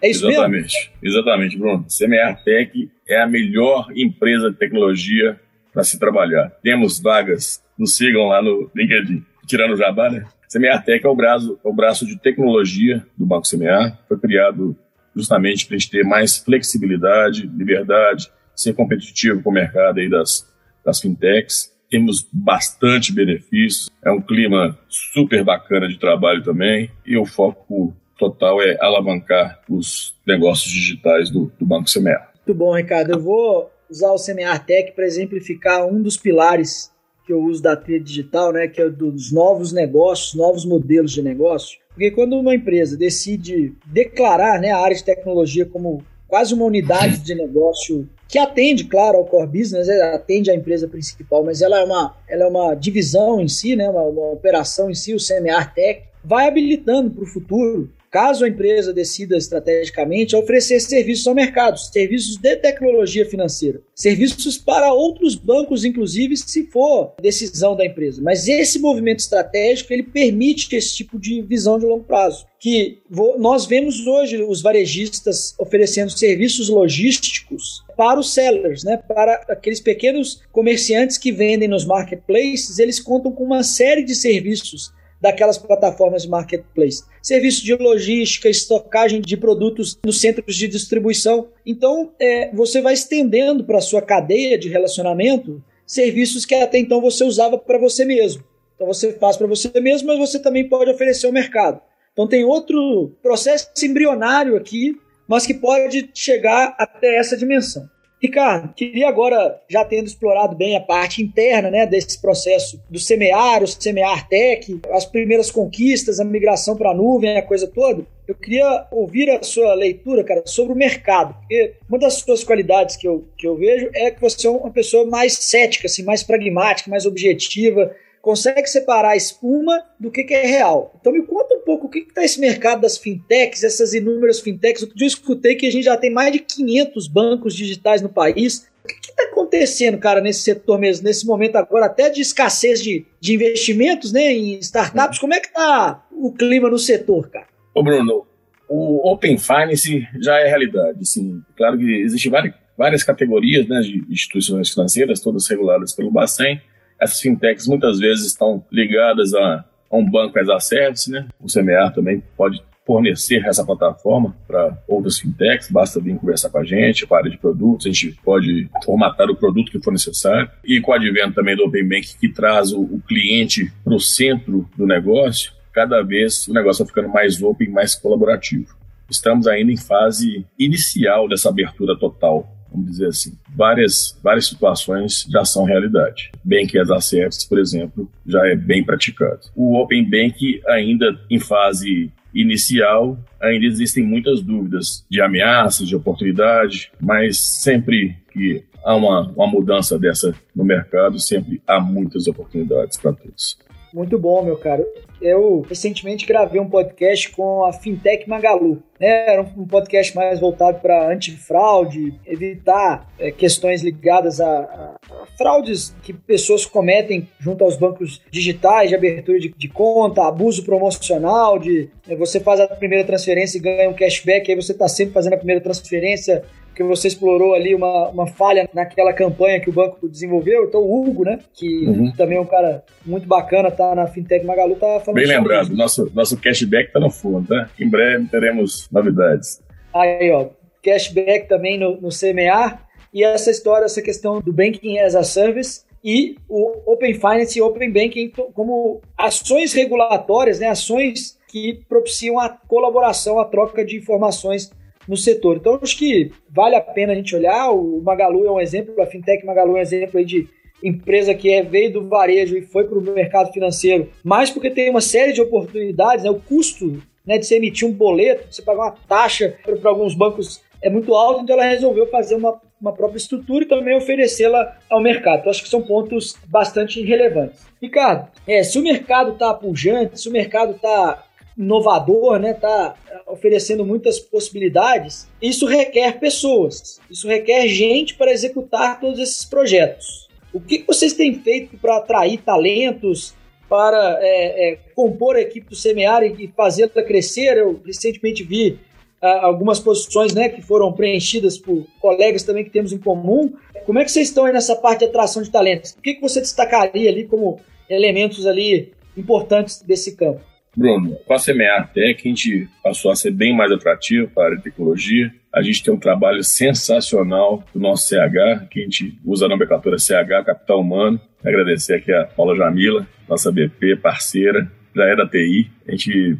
É 0.00 0.10
isso 0.10 0.28
Exatamente. 0.28 0.62
mesmo? 0.62 0.92
Exatamente, 1.02 1.58
Bruno. 1.58 1.84
Semear 1.88 2.42
Tech 2.44 2.90
é 3.08 3.20
a 3.20 3.26
melhor 3.26 3.88
empresa 3.94 4.50
de 4.50 4.56
tecnologia 4.56 5.40
para 5.72 5.82
se 5.82 5.98
trabalhar. 5.98 6.50
Temos 6.62 7.00
vagas, 7.00 7.62
nos 7.76 7.96
sigam 7.96 8.28
lá 8.28 8.42
no 8.42 8.70
LinkedIn. 8.74 9.24
Tirando 9.46 9.72
o 9.72 9.76
jabá, 9.76 10.08
né? 10.08 10.24
Semear 10.48 10.84
Tech 10.84 11.04
é 11.04 11.08
o 11.08 11.16
braço, 11.16 11.58
é 11.64 11.68
o 11.68 11.72
braço 11.72 12.06
de 12.06 12.16
tecnologia 12.18 13.04
do 13.16 13.26
Banco 13.26 13.46
Semear. 13.46 13.98
Foi 14.06 14.18
criado 14.18 14.76
justamente 15.14 15.66
para 15.66 15.76
a 15.76 15.78
gente 15.78 15.90
ter 15.90 16.04
mais 16.04 16.38
flexibilidade, 16.38 17.46
liberdade, 17.46 18.30
ser 18.54 18.74
competitivo 18.74 19.42
com 19.42 19.50
o 19.50 19.52
mercado 19.52 19.98
aí 20.00 20.08
das, 20.08 20.48
das 20.84 21.00
fintechs. 21.00 21.72
Temos 21.90 22.26
bastante 22.32 23.12
benefícios, 23.12 23.90
é 24.02 24.10
um 24.10 24.20
clima 24.20 24.78
super 24.88 25.44
bacana 25.44 25.86
de 25.86 25.98
trabalho 25.98 26.42
também, 26.42 26.90
e 27.04 27.18
o 27.18 27.26
foco 27.26 27.94
total 28.18 28.62
é 28.62 28.78
alavancar 28.80 29.60
os 29.68 30.14
negócios 30.26 30.72
digitais 30.72 31.30
do, 31.30 31.52
do 31.58 31.66
Banco 31.66 31.90
Semear. 31.90 32.32
Muito 32.46 32.58
bom, 32.58 32.74
Ricardo. 32.74 33.12
Eu 33.12 33.20
vou 33.20 33.70
usar 33.90 34.10
o 34.10 34.18
Semear 34.18 34.64
Tech 34.64 34.92
para 34.92 35.04
exemplificar 35.04 35.86
um 35.86 36.00
dos 36.00 36.16
pilares 36.16 36.90
que 37.26 37.32
eu 37.32 37.42
uso 37.42 37.62
da 37.62 37.76
trilha 37.76 38.00
digital, 38.00 38.52
né, 38.52 38.66
que 38.66 38.80
é 38.80 38.88
dos 38.88 39.30
novos 39.30 39.72
negócios, 39.72 40.34
novos 40.34 40.64
modelos 40.64 41.12
de 41.12 41.22
negócio. 41.22 41.78
Porque 41.92 42.10
quando 42.10 42.38
uma 42.38 42.54
empresa 42.54 42.96
decide 42.96 43.74
declarar 43.86 44.60
né, 44.60 44.70
a 44.70 44.78
área 44.78 44.96
de 44.96 45.04
tecnologia 45.04 45.66
como 45.66 46.02
quase 46.26 46.54
uma 46.54 46.64
unidade 46.64 47.18
de 47.18 47.34
negócio 47.34 48.08
que 48.26 48.38
atende, 48.38 48.84
claro, 48.84 49.18
ao 49.18 49.26
core 49.26 49.46
business, 49.46 49.86
né, 49.86 50.00
atende 50.14 50.50
à 50.50 50.54
empresa 50.54 50.88
principal, 50.88 51.44
mas 51.44 51.60
ela 51.60 51.78
é 51.78 51.84
uma, 51.84 52.16
ela 52.26 52.44
é 52.44 52.46
uma 52.46 52.74
divisão 52.74 53.38
em 53.38 53.48
si, 53.48 53.76
né, 53.76 53.88
uma, 53.90 54.02
uma 54.04 54.30
operação 54.30 54.90
em 54.90 54.94
si, 54.94 55.12
o 55.12 55.18
CMR 55.18 55.74
Tech, 55.74 56.04
vai 56.24 56.48
habilitando 56.48 57.10
para 57.10 57.24
o 57.24 57.26
futuro 57.26 57.90
caso 58.12 58.44
a 58.44 58.48
empresa 58.48 58.92
decida 58.92 59.38
estrategicamente, 59.38 60.36
oferecer 60.36 60.78
serviços 60.80 61.26
ao 61.26 61.34
mercado, 61.34 61.78
serviços 61.78 62.36
de 62.36 62.56
tecnologia 62.56 63.24
financeira, 63.24 63.80
serviços 63.94 64.58
para 64.58 64.92
outros 64.92 65.34
bancos, 65.34 65.82
inclusive, 65.82 66.36
se 66.36 66.66
for 66.66 67.14
decisão 67.22 67.74
da 67.74 67.86
empresa. 67.86 68.20
Mas 68.20 68.46
esse 68.46 68.78
movimento 68.78 69.20
estratégico 69.20 69.94
ele 69.94 70.02
permite 70.02 70.76
esse 70.76 70.94
tipo 70.94 71.18
de 71.18 71.40
visão 71.40 71.78
de 71.78 71.86
longo 71.86 72.04
prazo. 72.04 72.46
Que 72.60 73.00
nós 73.38 73.66
vemos 73.66 74.06
hoje 74.06 74.40
os 74.42 74.60
varejistas 74.60 75.54
oferecendo 75.58 76.10
serviços 76.10 76.68
logísticos 76.68 77.82
para 77.96 78.20
os 78.20 78.32
sellers, 78.34 78.84
né? 78.84 78.98
para 78.98 79.34
aqueles 79.48 79.80
pequenos 79.80 80.42
comerciantes 80.52 81.16
que 81.16 81.32
vendem 81.32 81.66
nos 81.66 81.84
marketplaces, 81.84 82.78
eles 82.78 83.00
contam 83.00 83.32
com 83.32 83.42
uma 83.42 83.62
série 83.62 84.04
de 84.04 84.14
serviços 84.14 84.92
daquelas 85.22 85.56
plataformas 85.56 86.24
de 86.24 86.28
marketplace. 86.28 87.04
Serviço 87.22 87.64
de 87.64 87.76
logística, 87.76 88.48
estocagem 88.48 89.20
de 89.20 89.36
produtos 89.36 89.96
nos 90.04 90.20
centros 90.20 90.56
de 90.56 90.66
distribuição. 90.66 91.48
Então, 91.64 92.12
é, 92.18 92.50
você 92.52 92.82
vai 92.82 92.94
estendendo 92.94 93.62
para 93.62 93.78
a 93.78 93.80
sua 93.80 94.02
cadeia 94.02 94.58
de 94.58 94.68
relacionamento 94.68 95.62
serviços 95.86 96.44
que 96.44 96.54
até 96.56 96.78
então 96.78 97.00
você 97.00 97.22
usava 97.22 97.56
para 97.56 97.78
você 97.78 98.04
mesmo. 98.04 98.42
Então, 98.74 98.86
você 98.88 99.12
faz 99.12 99.36
para 99.36 99.46
você 99.46 99.70
mesmo, 99.80 100.08
mas 100.08 100.18
você 100.18 100.40
também 100.40 100.68
pode 100.68 100.90
oferecer 100.90 101.26
ao 101.26 101.32
mercado. 101.32 101.80
Então, 102.12 102.26
tem 102.26 102.44
outro 102.44 103.12
processo 103.22 103.70
embrionário 103.80 104.56
aqui, 104.56 104.96
mas 105.28 105.46
que 105.46 105.54
pode 105.54 106.10
chegar 106.12 106.74
até 106.76 107.16
essa 107.16 107.36
dimensão. 107.36 107.88
Ricardo, 108.22 108.72
queria 108.74 109.08
agora, 109.08 109.60
já 109.68 109.84
tendo 109.84 110.06
explorado 110.06 110.54
bem 110.54 110.76
a 110.76 110.80
parte 110.80 111.20
interna 111.20 111.72
né, 111.72 111.84
desse 111.84 112.20
processo 112.22 112.80
do 112.88 113.00
semear, 113.00 113.64
o 113.64 113.66
semear 113.66 114.28
tech, 114.28 114.80
as 114.92 115.04
primeiras 115.04 115.50
conquistas, 115.50 116.20
a 116.20 116.24
migração 116.24 116.76
para 116.76 116.90
a 116.90 116.94
nuvem, 116.94 117.36
a 117.36 117.42
coisa 117.42 117.66
toda, 117.66 118.06
eu 118.28 118.36
queria 118.36 118.86
ouvir 118.92 119.28
a 119.28 119.42
sua 119.42 119.74
leitura, 119.74 120.22
cara, 120.22 120.42
sobre 120.46 120.72
o 120.72 120.76
mercado. 120.76 121.34
Porque 121.40 121.74
uma 121.88 121.98
das 121.98 122.14
suas 122.14 122.44
qualidades 122.44 122.94
que 122.94 123.08
eu, 123.08 123.26
que 123.36 123.46
eu 123.46 123.56
vejo 123.56 123.90
é 123.92 124.12
que 124.12 124.20
você 124.20 124.46
é 124.46 124.50
uma 124.50 124.70
pessoa 124.70 125.04
mais 125.04 125.32
cética, 125.32 125.88
assim, 125.88 126.04
mais 126.04 126.22
pragmática, 126.22 126.88
mais 126.88 127.04
objetiva, 127.04 127.92
consegue 128.22 128.68
separar 128.68 129.10
a 129.10 129.16
espuma 129.16 129.82
do 129.98 130.10
que, 130.10 130.22
que 130.22 130.32
é 130.32 130.46
real. 130.46 130.94
Então 131.00 131.12
me 131.12 131.22
conta 131.22 131.51
pouco 131.72 131.86
o 131.86 131.90
que 131.90 132.00
está 132.00 132.22
esse 132.22 132.38
mercado 132.38 132.82
das 132.82 132.98
fintechs, 132.98 133.64
essas 133.64 133.94
inúmeras 133.94 134.40
fintechs. 134.40 134.82
Outro 134.82 134.96
dia 134.96 135.06
eu 135.06 135.08
escutei 135.08 135.54
que 135.54 135.66
a 135.66 135.72
gente 135.72 135.84
já 135.84 135.96
tem 135.96 136.10
mais 136.10 136.32
de 136.32 136.40
500 136.40 137.08
bancos 137.08 137.54
digitais 137.54 138.02
no 138.02 138.10
país. 138.10 138.70
O 138.84 138.88
que 138.88 139.10
está 139.10 139.22
acontecendo, 139.24 139.96
cara, 139.98 140.20
nesse 140.20 140.42
setor 140.42 140.78
mesmo, 140.78 141.04
nesse 141.04 141.26
momento 141.26 141.56
agora, 141.56 141.86
até 141.86 142.10
de 142.10 142.20
escassez 142.20 142.82
de, 142.82 143.06
de 143.20 143.34
investimentos 143.34 144.12
né, 144.12 144.32
em 144.32 144.58
startups? 144.58 145.18
Como 145.18 145.32
é 145.32 145.40
que 145.40 145.46
está 145.46 146.04
o 146.10 146.32
clima 146.32 146.68
no 146.68 146.78
setor, 146.78 147.30
cara? 147.30 147.46
Ô, 147.74 147.82
Bruno, 147.82 148.26
o 148.68 149.10
Open 149.10 149.38
Finance 149.38 150.06
já 150.20 150.38
é 150.40 150.48
realidade. 150.48 150.98
Assim, 151.00 151.40
claro 151.56 151.78
que 151.78 152.02
existem 152.02 152.30
várias, 152.30 152.54
várias 152.76 153.02
categorias 153.02 153.66
né, 153.66 153.80
de 153.80 154.04
instituições 154.10 154.70
financeiras, 154.70 155.20
todas 155.20 155.48
reguladas 155.48 155.94
pelo 155.94 156.10
Bacen. 156.10 156.60
Essas 157.00 157.20
fintechs 157.20 157.66
muitas 157.66 157.98
vezes 157.98 158.26
estão 158.26 158.64
ligadas 158.70 159.32
a, 159.32 159.64
a 159.92 159.96
um 159.96 160.10
banco 160.10 160.38
as 160.38 160.48
a 160.48 160.58
service, 160.58 161.10
né? 161.10 161.28
O 161.38 161.46
CMA 161.46 161.90
também 161.94 162.22
pode 162.36 162.62
fornecer 162.84 163.44
essa 163.46 163.64
plataforma 163.64 164.34
para 164.46 164.76
outras 164.88 165.18
fintechs, 165.18 165.70
basta 165.70 166.00
vir 166.00 166.16
conversar 166.16 166.50
com 166.50 166.58
a 166.58 166.64
gente, 166.64 167.06
para 167.06 167.18
a 167.18 167.20
área 167.20 167.30
de 167.30 167.38
produtos, 167.38 167.86
a 167.86 167.90
gente 167.90 168.18
pode 168.24 168.68
formatar 168.84 169.30
o 169.30 169.36
produto 169.36 169.70
que 169.70 169.80
for 169.80 169.92
necessário. 169.92 170.50
E 170.64 170.80
com 170.80 170.90
o 170.90 170.94
advento 170.94 171.34
também 171.34 171.54
do 171.54 171.64
Open 171.64 171.88
Bank, 171.88 172.18
que 172.18 172.28
traz 172.28 172.72
o, 172.72 172.80
o 172.80 173.00
cliente 173.06 173.70
para 173.84 173.94
o 173.94 174.00
centro 174.00 174.68
do 174.76 174.84
negócio, 174.84 175.52
cada 175.72 176.02
vez 176.02 176.48
o 176.48 176.52
negócio 176.52 176.84
vai 176.84 176.88
ficando 176.88 177.12
mais 177.12 177.40
open, 177.42 177.70
mais 177.70 177.94
colaborativo. 177.94 178.74
Estamos 179.08 179.46
ainda 179.46 179.70
em 179.70 179.76
fase 179.76 180.44
inicial 180.58 181.28
dessa 181.28 181.50
abertura 181.50 181.96
total 181.98 182.48
vamos 182.72 182.90
dizer 182.90 183.06
assim. 183.06 183.38
Várias, 183.54 184.18
várias 184.22 184.46
situações 184.46 185.26
já 185.30 185.44
são 185.44 185.64
realidade. 185.64 186.32
Bank 186.44 186.76
as 186.78 186.90
a 186.90 187.00
service, 187.00 187.48
por 187.48 187.58
exemplo, 187.58 188.10
já 188.26 188.46
é 188.46 188.56
bem 188.56 188.82
praticado. 188.82 189.40
O 189.54 189.76
Open 189.78 190.08
Bank 190.08 190.60
ainda 190.66 191.18
em 191.30 191.38
fase 191.38 192.10
inicial, 192.34 193.18
ainda 193.40 193.66
existem 193.66 194.04
muitas 194.04 194.42
dúvidas 194.42 195.04
de 195.10 195.20
ameaças, 195.20 195.86
de 195.86 195.94
oportunidade, 195.94 196.90
mas 197.00 197.38
sempre 197.38 198.16
que 198.32 198.64
há 198.84 198.96
uma, 198.96 199.30
uma 199.32 199.46
mudança 199.46 199.98
dessa 199.98 200.34
no 200.54 200.64
mercado, 200.64 201.18
sempre 201.18 201.60
há 201.66 201.78
muitas 201.78 202.26
oportunidades 202.26 202.96
para 202.96 203.12
todos. 203.12 203.58
Muito 203.92 204.18
bom, 204.18 204.42
meu 204.42 204.56
caro. 204.56 204.86
Eu 205.20 205.60
recentemente 205.68 206.26
gravei 206.26 206.60
um 206.60 206.68
podcast 206.68 207.30
com 207.30 207.64
a 207.64 207.72
Fintech 207.72 208.28
Magalu. 208.28 208.82
Né? 208.98 209.30
Era 209.30 209.42
um 209.42 209.66
podcast 209.66 210.16
mais 210.16 210.40
voltado 210.40 210.80
para 210.80 211.12
antifraude, 211.12 212.18
evitar 212.26 213.06
é, 213.18 213.30
questões 213.30 213.82
ligadas 213.82 214.40
a, 214.40 214.48
a, 214.48 214.96
a, 215.10 215.26
fraudes 215.36 215.94
que 216.02 216.12
pessoas 216.12 216.64
cometem 216.64 217.28
junto 217.38 217.62
aos 217.62 217.76
bancos 217.76 218.20
digitais, 218.30 218.88
de 218.88 218.96
abertura 218.96 219.38
de, 219.38 219.50
de 219.50 219.68
conta, 219.68 220.26
abuso 220.26 220.64
promocional, 220.64 221.58
de 221.58 221.90
é, 222.08 222.16
você 222.16 222.40
faz 222.40 222.58
a 222.60 222.68
primeira 222.68 223.04
transferência 223.04 223.58
e 223.58 223.60
ganha 223.60 223.90
um 223.90 223.94
cashback, 223.94 224.50
aí 224.50 224.56
você 224.56 224.72
está 224.72 224.88
sempre 224.88 225.12
fazendo 225.12 225.34
a 225.34 225.38
primeira 225.38 225.60
transferência 225.60 226.44
que 226.74 226.82
você 226.82 227.08
explorou 227.08 227.54
ali 227.54 227.74
uma, 227.74 228.08
uma 228.08 228.26
falha 228.26 228.68
naquela 228.72 229.12
campanha 229.12 229.60
que 229.60 229.70
o 229.70 229.72
banco 229.72 230.08
desenvolveu. 230.08 230.64
Então, 230.64 230.80
o 230.80 231.02
Hugo, 231.02 231.24
né, 231.24 231.38
que 231.52 231.86
uhum. 231.86 232.12
também 232.12 232.38
é 232.38 232.40
um 232.40 232.46
cara 232.46 232.82
muito 233.04 233.26
bacana, 233.26 233.70
tá 233.70 233.94
na 233.94 234.06
Fintech 234.06 234.44
Magalu, 234.44 234.76
tá 234.76 235.00
falando 235.00 235.20
Bem 235.20 235.26
lembrado, 235.26 235.66
isso. 235.66 235.76
nosso, 235.76 236.12
nosso 236.14 236.36
cashback 236.40 236.92
tá 236.92 237.00
no 237.00 237.10
fundo, 237.10 237.48
tá? 237.48 237.68
Em 237.78 237.88
breve 237.88 238.26
teremos 238.26 238.88
novidades. 238.90 239.62
Aí, 239.92 240.30
ó, 240.30 240.48
cashback 240.82 241.48
também 241.48 241.78
no, 241.78 242.00
no 242.00 242.08
CMA 242.08 242.78
e 243.12 243.22
essa 243.22 243.50
história, 243.50 243.84
essa 243.84 244.00
questão 244.00 244.40
do 244.40 244.52
Banking 244.52 244.98
as 244.98 245.14
a 245.14 245.22
Service 245.22 245.82
e 246.02 246.36
o 246.48 246.90
Open 246.90 247.14
Finance 247.14 247.58
e 247.58 247.62
Open 247.62 247.92
Banking 247.92 248.32
como 248.54 249.00
ações 249.16 249.72
regulatórias, 249.72 250.58
né, 250.58 250.68
ações 250.68 251.38
que 251.46 251.80
propiciam 251.86 252.40
a 252.40 252.48
colaboração, 252.48 253.38
a 253.38 253.44
troca 253.44 253.84
de 253.84 253.96
informações 253.96 254.70
no 255.08 255.16
setor. 255.16 255.56
Então, 255.56 255.78
acho 255.82 255.96
que 255.96 256.30
vale 256.48 256.74
a 256.76 256.80
pena 256.80 257.12
a 257.12 257.16
gente 257.16 257.34
olhar. 257.34 257.70
O 257.70 258.00
Magalu 258.02 258.46
é 258.46 258.50
um 258.50 258.60
exemplo, 258.60 259.00
a 259.00 259.06
Fintech 259.06 259.44
Magalu 259.44 259.76
é 259.76 259.80
um 259.80 259.82
exemplo 259.82 260.18
aí 260.18 260.24
de 260.24 260.48
empresa 260.82 261.34
que 261.34 261.50
é, 261.50 261.62
veio 261.62 261.92
do 261.92 262.08
varejo 262.08 262.56
e 262.56 262.62
foi 262.62 262.84
para 262.84 262.98
o 262.98 263.02
mercado 263.02 263.52
financeiro, 263.52 264.10
mas 264.24 264.50
porque 264.50 264.68
tem 264.68 264.90
uma 264.90 265.00
série 265.00 265.32
de 265.32 265.40
oportunidades, 265.40 266.24
né? 266.24 266.30
o 266.30 266.40
custo 266.40 267.00
né, 267.24 267.38
de 267.38 267.46
você 267.46 267.56
emitir 267.56 267.86
um 267.86 267.92
boleto, 267.92 268.52
você 268.52 268.62
pagar 268.62 268.82
uma 268.82 268.96
taxa 269.08 269.56
para 269.62 269.90
alguns 269.90 270.14
bancos 270.14 270.60
é 270.82 270.90
muito 270.90 271.14
alto, 271.14 271.42
então 271.42 271.54
ela 271.54 271.68
resolveu 271.68 272.08
fazer 272.08 272.34
uma, 272.34 272.60
uma 272.80 272.92
própria 272.92 273.18
estrutura 273.18 273.64
e 273.64 273.68
também 273.68 273.96
oferecê-la 273.96 274.76
ao 274.90 275.00
mercado. 275.00 275.40
Então, 275.40 275.50
acho 275.50 275.62
que 275.62 275.68
são 275.68 275.80
pontos 275.80 276.36
bastante 276.48 277.00
relevantes. 277.00 277.64
Ricardo, 277.80 278.28
é, 278.48 278.64
se 278.64 278.78
o 278.78 278.82
mercado 278.82 279.32
está 279.32 279.54
pujante, 279.54 280.20
se 280.20 280.28
o 280.28 280.32
mercado 280.32 280.72
está 280.72 281.24
inovador, 281.56 282.38
né? 282.38 282.54
Tá 282.54 282.94
oferecendo 283.26 283.84
muitas 283.84 284.18
possibilidades. 284.18 285.28
Isso 285.40 285.66
requer 285.66 286.18
pessoas, 286.18 287.00
isso 287.10 287.26
requer 287.28 287.66
gente 287.68 288.14
para 288.14 288.32
executar 288.32 289.00
todos 289.00 289.18
esses 289.18 289.44
projetos. 289.44 290.28
O 290.52 290.60
que 290.60 290.84
vocês 290.86 291.14
têm 291.14 291.34
feito 291.34 291.76
para 291.78 291.96
atrair 291.96 292.38
talentos, 292.42 293.34
para 293.68 294.18
é, 294.20 294.72
é, 294.72 294.78
compor 294.94 295.36
a 295.36 295.40
equipe 295.40 295.70
do 295.70 295.74
Semear 295.74 296.22
e 296.22 296.52
fazê-la 296.54 297.02
crescer? 297.02 297.56
Eu 297.56 297.80
recentemente 297.84 298.42
vi 298.42 298.78
ah, 299.20 299.46
algumas 299.46 299.80
posições 299.80 300.34
né, 300.34 300.50
que 300.50 300.60
foram 300.60 300.92
preenchidas 300.92 301.56
por 301.56 301.86
colegas 302.00 302.42
também 302.42 302.64
que 302.64 302.70
temos 302.70 302.92
em 302.92 302.98
comum. 302.98 303.54
Como 303.86 303.98
é 303.98 304.04
que 304.04 304.12
vocês 304.12 304.28
estão 304.28 304.44
aí 304.44 304.52
nessa 304.52 304.76
parte 304.76 305.00
de 305.00 305.04
atração 305.06 305.42
de 305.42 305.50
talentos? 305.50 305.92
O 305.92 306.02
que, 306.02 306.14
que 306.14 306.20
você 306.20 306.40
destacaria 306.40 307.08
ali 307.08 307.24
como 307.24 307.58
elementos 307.88 308.46
ali 308.46 308.92
importantes 309.16 309.80
desse 309.80 310.16
campo? 310.16 310.51
Bruno, 310.74 311.16
com 311.26 311.34
a 311.34 311.38
Semear 311.38 311.92
Tech, 311.92 312.22
a 312.24 312.28
gente 312.28 312.66
passou 312.82 313.10
a 313.10 313.16
ser 313.16 313.30
bem 313.30 313.54
mais 313.54 313.70
atrativo 313.70 314.28
para 314.28 314.42
a 314.42 314.46
área 314.46 314.56
de 314.56 314.64
tecnologia. 314.64 315.32
A 315.52 315.60
gente 315.60 315.82
tem 315.82 315.92
um 315.92 315.98
trabalho 315.98 316.42
sensacional 316.42 317.62
do 317.74 317.80
nosso 317.80 318.08
CH, 318.08 318.68
que 318.70 318.80
a 318.80 318.84
gente 318.84 319.18
usa 319.22 319.44
a 319.44 319.48
nomenclatura 319.48 319.98
CH, 319.98 320.46
Capital 320.46 320.80
Humano. 320.80 321.20
Agradecer 321.44 321.96
aqui 321.96 322.10
a 322.10 322.24
Paula 322.24 322.56
Jamila, 322.56 323.06
nossa 323.28 323.52
BP, 323.52 323.96
parceira, 323.96 324.70
já 324.96 325.04
é 325.04 325.14
da 325.14 325.28
TI. 325.28 325.70
A 325.86 325.90
gente 325.90 326.38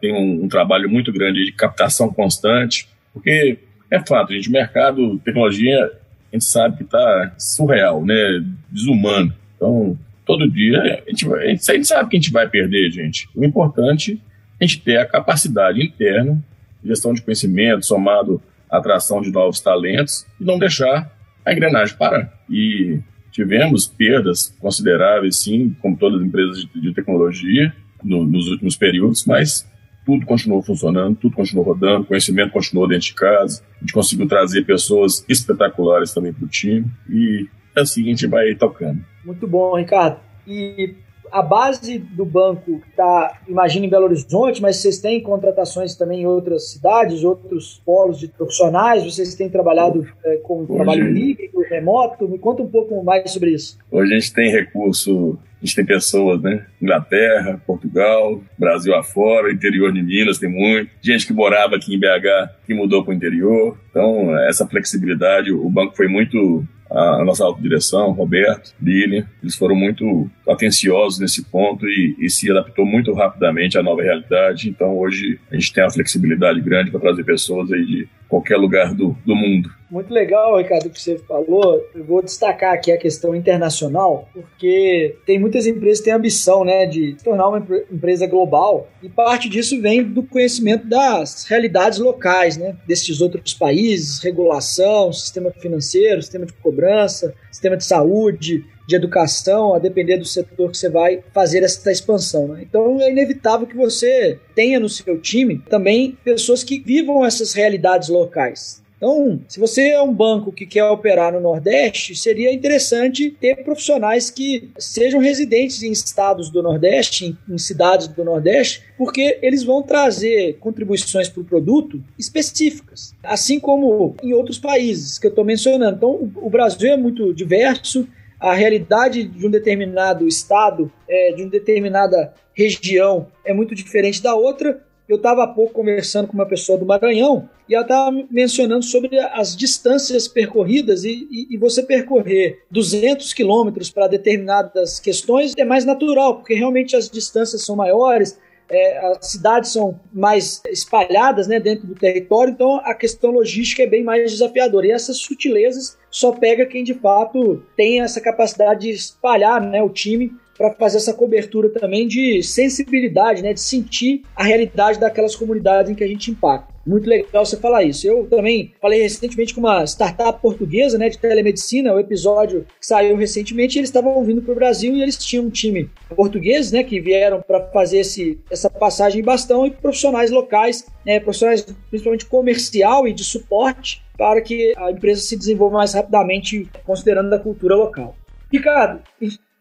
tem 0.00 0.14
um, 0.14 0.44
um 0.44 0.48
trabalho 0.48 0.88
muito 0.88 1.12
grande 1.12 1.44
de 1.44 1.52
captação 1.52 2.10
constante, 2.10 2.88
porque 3.12 3.58
é 3.90 4.00
fato, 4.06 4.32
gente, 4.32 4.48
o 4.48 4.52
mercado 4.52 5.18
tecnologia, 5.18 5.84
a 5.84 6.36
gente 6.36 6.46
sabe 6.46 6.78
que 6.78 6.84
está 6.84 7.34
surreal, 7.36 8.04
né? 8.04 8.42
desumano. 8.70 9.34
Então, 9.56 9.98
todo 10.30 10.48
dia, 10.48 10.80
a 10.80 11.10
gente, 11.10 11.32
a 11.34 11.72
gente 11.74 11.86
sabe 11.88 12.08
que 12.08 12.16
a 12.16 12.20
gente 12.20 12.30
vai 12.30 12.48
perder, 12.48 12.88
gente. 12.92 13.28
O 13.34 13.44
importante 13.44 14.22
é 14.60 14.64
a 14.64 14.66
gente 14.66 14.80
ter 14.80 14.96
a 14.96 15.04
capacidade 15.04 15.82
interna, 15.82 16.40
gestão 16.84 17.12
de 17.12 17.20
conhecimento, 17.20 17.84
somado 17.84 18.40
à 18.70 18.78
atração 18.78 19.20
de 19.20 19.32
novos 19.32 19.60
talentos, 19.60 20.24
e 20.40 20.44
não 20.44 20.56
deixar 20.56 21.10
a 21.44 21.52
engrenagem 21.52 21.96
parar. 21.96 22.32
E 22.48 23.00
tivemos 23.32 23.88
perdas 23.88 24.54
consideráveis, 24.60 25.42
sim, 25.42 25.74
como 25.80 25.96
todas 25.96 26.20
as 26.20 26.26
empresas 26.26 26.64
de, 26.64 26.80
de 26.80 26.94
tecnologia, 26.94 27.74
no, 28.04 28.24
nos 28.24 28.46
últimos 28.46 28.76
períodos, 28.76 29.26
mas 29.26 29.68
tudo 30.06 30.24
continuou 30.24 30.62
funcionando, 30.62 31.16
tudo 31.16 31.34
continuou 31.34 31.66
rodando, 31.66 32.06
conhecimento 32.06 32.52
continuou 32.52 32.86
dentro 32.86 33.08
de 33.08 33.14
casa, 33.14 33.64
a 33.76 33.80
gente 33.80 33.92
conseguiu 33.92 34.28
trazer 34.28 34.64
pessoas 34.64 35.24
espetaculares 35.28 36.14
também 36.14 36.32
para 36.32 36.44
o 36.44 36.48
time, 36.48 36.86
e 37.08 37.48
assim 37.76 38.04
a 38.04 38.10
gente 38.10 38.28
vai 38.28 38.54
tocando. 38.54 39.09
Muito 39.24 39.46
bom, 39.46 39.76
Ricardo. 39.76 40.18
E 40.46 40.94
a 41.30 41.42
base 41.42 41.98
do 41.98 42.24
banco 42.24 42.82
está, 42.90 43.40
imagina, 43.46 43.86
em 43.86 43.88
Belo 43.88 44.06
Horizonte, 44.06 44.60
mas 44.60 44.76
vocês 44.76 44.98
têm 44.98 45.20
contratações 45.20 45.94
também 45.94 46.22
em 46.22 46.26
outras 46.26 46.70
cidades, 46.70 47.22
outros 47.22 47.80
polos 47.84 48.18
de 48.18 48.28
profissionais, 48.28 49.04
vocês 49.04 49.34
têm 49.34 49.48
trabalhado 49.48 50.06
é, 50.24 50.36
com 50.38 50.60
Hoje, 50.60 50.74
trabalho 50.74 51.12
livre, 51.12 51.50
remoto, 51.70 52.28
me 52.28 52.38
conta 52.38 52.62
um 52.62 52.68
pouco 52.68 53.02
mais 53.04 53.30
sobre 53.30 53.50
isso. 53.50 53.78
Hoje 53.90 54.12
a 54.12 54.18
gente 54.18 54.32
tem 54.32 54.50
recurso, 54.50 55.38
a 55.62 55.64
gente 55.64 55.76
tem 55.76 55.86
pessoas, 55.86 56.42
né, 56.42 56.66
Inglaterra, 56.82 57.62
Portugal, 57.64 58.40
Brasil 58.58 58.94
afora, 58.94 59.52
interior 59.52 59.92
de 59.92 60.02
Minas 60.02 60.38
tem 60.38 60.50
muito, 60.50 60.90
gente 61.00 61.26
que 61.26 61.32
morava 61.32 61.76
aqui 61.76 61.94
em 61.94 61.98
BH 61.98 62.64
que 62.66 62.74
mudou 62.74 63.04
para 63.04 63.12
o 63.12 63.14
interior, 63.14 63.78
então 63.88 64.36
essa 64.48 64.66
flexibilidade, 64.66 65.52
o 65.52 65.70
banco 65.70 65.96
foi 65.96 66.08
muito 66.08 66.66
a 66.90 67.24
nossa 67.24 67.44
autodireção, 67.44 68.10
Roberto, 68.10 68.74
Lilian, 68.82 69.24
eles 69.40 69.54
foram 69.54 69.76
muito 69.76 70.28
atenciosos 70.48 71.20
nesse 71.20 71.44
ponto 71.44 71.86
e, 71.86 72.16
e, 72.18 72.28
se 72.28 72.50
adaptou 72.50 72.84
muito 72.84 73.12
rapidamente 73.12 73.78
à 73.78 73.82
nova 73.82 74.02
realidade. 74.02 74.68
Então 74.68 74.98
hoje 74.98 75.38
a 75.50 75.54
gente 75.54 75.72
tem 75.72 75.84
uma 75.84 75.90
flexibilidade 75.90 76.60
grande 76.60 76.90
para 76.90 77.00
trazer 77.00 77.24
pessoas 77.24 77.70
aí 77.70 77.86
de 77.86 78.08
qualquer 78.30 78.56
lugar 78.56 78.94
do, 78.94 79.16
do 79.26 79.34
mundo. 79.34 79.68
Muito 79.90 80.14
legal, 80.14 80.56
Ricardo, 80.56 80.86
o 80.86 80.90
que 80.90 81.02
você 81.02 81.18
falou. 81.18 81.84
Eu 81.92 82.04
vou 82.04 82.22
destacar 82.22 82.72
aqui 82.72 82.92
a 82.92 82.96
questão 82.96 83.34
internacional, 83.34 84.28
porque 84.32 85.16
tem 85.26 85.36
muitas 85.36 85.66
empresas 85.66 85.98
que 85.98 86.04
têm 86.04 86.14
ambição 86.14 86.64
né, 86.64 86.86
de 86.86 87.16
se 87.18 87.24
tornar 87.24 87.48
uma 87.48 87.58
empresa 87.90 88.28
global, 88.28 88.88
e 89.02 89.08
parte 89.08 89.48
disso 89.48 89.82
vem 89.82 90.04
do 90.04 90.22
conhecimento 90.22 90.86
das 90.86 91.44
realidades 91.44 91.98
locais, 91.98 92.56
né, 92.56 92.76
desses 92.86 93.20
outros 93.20 93.52
países, 93.52 94.20
regulação, 94.20 95.12
sistema 95.12 95.50
financeiro, 95.50 96.22
sistema 96.22 96.46
de 96.46 96.52
cobrança, 96.52 97.34
sistema 97.50 97.76
de 97.76 97.84
saúde, 97.84 98.64
de 98.90 98.96
educação, 98.96 99.72
a 99.72 99.78
depender 99.78 100.16
do 100.16 100.24
setor 100.24 100.70
que 100.70 100.76
você 100.76 100.88
vai 100.88 101.22
fazer 101.32 101.62
essa 101.62 101.90
expansão. 101.90 102.48
Né? 102.48 102.62
Então 102.68 103.00
é 103.00 103.10
inevitável 103.10 103.66
que 103.66 103.76
você 103.76 104.38
tenha 104.54 104.80
no 104.80 104.88
seu 104.88 105.18
time 105.20 105.62
também 105.70 106.18
pessoas 106.24 106.64
que 106.64 106.80
vivam 106.80 107.24
essas 107.24 107.54
realidades 107.54 108.08
locais. 108.08 108.80
Então, 109.00 109.40
se 109.48 109.58
você 109.58 109.88
é 109.92 110.02
um 110.02 110.12
banco 110.12 110.52
que 110.52 110.66
quer 110.66 110.84
operar 110.84 111.32
no 111.32 111.40
Nordeste, 111.40 112.14
seria 112.14 112.52
interessante 112.52 113.30
ter 113.30 113.64
profissionais 113.64 114.28
que 114.28 114.68
sejam 114.78 115.18
residentes 115.18 115.82
em 115.82 115.90
estados 115.90 116.50
do 116.50 116.62
Nordeste, 116.62 117.34
em, 117.48 117.56
cidades 117.56 118.08
do 118.08 118.22
Nordeste, 118.22 118.82
porque 118.98 119.38
eles 119.40 119.62
vão 119.62 119.82
trazer 119.82 120.58
contribuições 120.60 121.30
para 121.30 121.40
o 121.40 121.44
produto 121.46 122.04
específicas, 122.18 123.14
assim 123.22 123.58
como 123.58 124.14
em 124.22 124.34
outros 124.34 124.58
países 124.58 125.18
que 125.18 125.26
eu 125.26 125.30
estou 125.30 125.46
mencionando. 125.46 125.96
Então, 125.96 126.30
o 126.36 126.50
Brasil 126.50 126.92
é 126.92 126.96
muito 126.98 127.32
diverso, 127.32 128.06
a 128.40 128.54
realidade 128.54 129.24
de 129.24 129.46
um 129.46 129.50
determinado 129.50 130.26
estado, 130.26 130.90
é, 131.06 131.32
de 131.32 131.42
uma 131.42 131.50
determinada 131.50 132.32
região 132.54 133.28
é 133.44 133.52
muito 133.52 133.74
diferente 133.74 134.22
da 134.22 134.34
outra. 134.34 134.82
Eu 135.06 135.16
estava 135.16 135.42
há 135.42 135.46
pouco 135.46 135.74
conversando 135.74 136.28
com 136.28 136.34
uma 136.34 136.46
pessoa 136.46 136.78
do 136.78 136.86
Maranhão 136.86 137.48
e 137.68 137.74
ela 137.74 137.82
estava 137.82 138.16
mencionando 138.30 138.84
sobre 138.84 139.18
as 139.18 139.56
distâncias 139.56 140.26
percorridas 140.26 141.04
e, 141.04 141.28
e, 141.30 141.48
e 141.50 141.56
você 141.58 141.82
percorrer 141.82 142.62
200 142.70 143.32
quilômetros 143.34 143.90
para 143.90 144.06
determinadas 144.06 145.00
questões 145.00 145.52
é 145.58 145.64
mais 145.64 145.84
natural, 145.84 146.36
porque 146.36 146.54
realmente 146.54 146.96
as 146.96 147.10
distâncias 147.10 147.64
são 147.64 147.76
maiores, 147.76 148.38
é, 148.70 148.98
as 149.06 149.26
cidades 149.32 149.72
são 149.72 149.98
mais 150.12 150.62
espalhadas 150.68 151.48
né, 151.48 151.58
dentro 151.58 151.86
do 151.86 151.94
território, 151.94 152.52
então 152.52 152.76
a 152.84 152.94
questão 152.94 153.32
logística 153.32 153.82
é 153.82 153.86
bem 153.86 154.04
mais 154.04 154.30
desafiadora. 154.30 154.86
E 154.86 154.92
essas 154.92 155.18
sutilezas 155.18 155.98
só 156.10 156.32
pega 156.32 156.66
quem 156.66 156.84
de 156.84 156.94
fato 156.94 157.62
tem 157.76 158.00
essa 158.00 158.20
capacidade 158.20 158.82
de 158.82 158.90
espalhar 158.90 159.60
né, 159.60 159.82
o 159.82 159.88
time 159.88 160.32
para 160.60 160.74
fazer 160.74 160.98
essa 160.98 161.14
cobertura 161.14 161.70
também 161.70 162.06
de 162.06 162.42
sensibilidade, 162.42 163.42
né, 163.42 163.54
de 163.54 163.62
sentir 163.62 164.20
a 164.36 164.44
realidade 164.44 165.00
daquelas 165.00 165.34
comunidades 165.34 165.90
em 165.90 165.94
que 165.94 166.04
a 166.04 166.06
gente 166.06 166.30
impacta. 166.30 166.68
Muito 166.86 167.08
legal 167.08 167.46
você 167.46 167.56
falar 167.56 167.82
isso. 167.82 168.06
Eu 168.06 168.26
também 168.26 168.74
falei 168.78 169.00
recentemente 169.00 169.54
com 169.54 169.60
uma 169.60 169.86
startup 169.86 170.38
portuguesa 170.42 170.98
né, 170.98 171.08
de 171.08 171.16
telemedicina, 171.16 171.94
o 171.94 171.98
episódio 171.98 172.66
que 172.78 172.86
saiu 172.86 173.16
recentemente, 173.16 173.78
eles 173.78 173.88
estavam 173.88 174.22
vindo 174.22 174.42
para 174.42 174.52
o 174.52 174.54
Brasil 174.54 174.94
e 174.94 175.00
eles 175.00 175.16
tinham 175.16 175.46
um 175.46 175.50
time 175.50 175.88
português 176.14 176.70
né, 176.70 176.84
que 176.84 177.00
vieram 177.00 177.40
para 177.40 177.66
fazer 177.70 178.00
esse, 178.00 178.38
essa 178.50 178.68
passagem 178.68 179.22
em 179.22 179.24
bastão 179.24 179.66
e 179.66 179.70
profissionais 179.70 180.30
locais, 180.30 180.86
né, 181.06 181.18
profissionais 181.20 181.64
principalmente 181.88 182.26
comercial 182.26 183.08
e 183.08 183.14
de 183.14 183.24
suporte, 183.24 184.02
para 184.18 184.42
que 184.42 184.74
a 184.76 184.90
empresa 184.90 185.22
se 185.22 185.38
desenvolva 185.38 185.78
mais 185.78 185.94
rapidamente, 185.94 186.68
considerando 186.84 187.32
a 187.32 187.38
cultura 187.38 187.74
local. 187.74 188.14
Ricardo, 188.52 189.00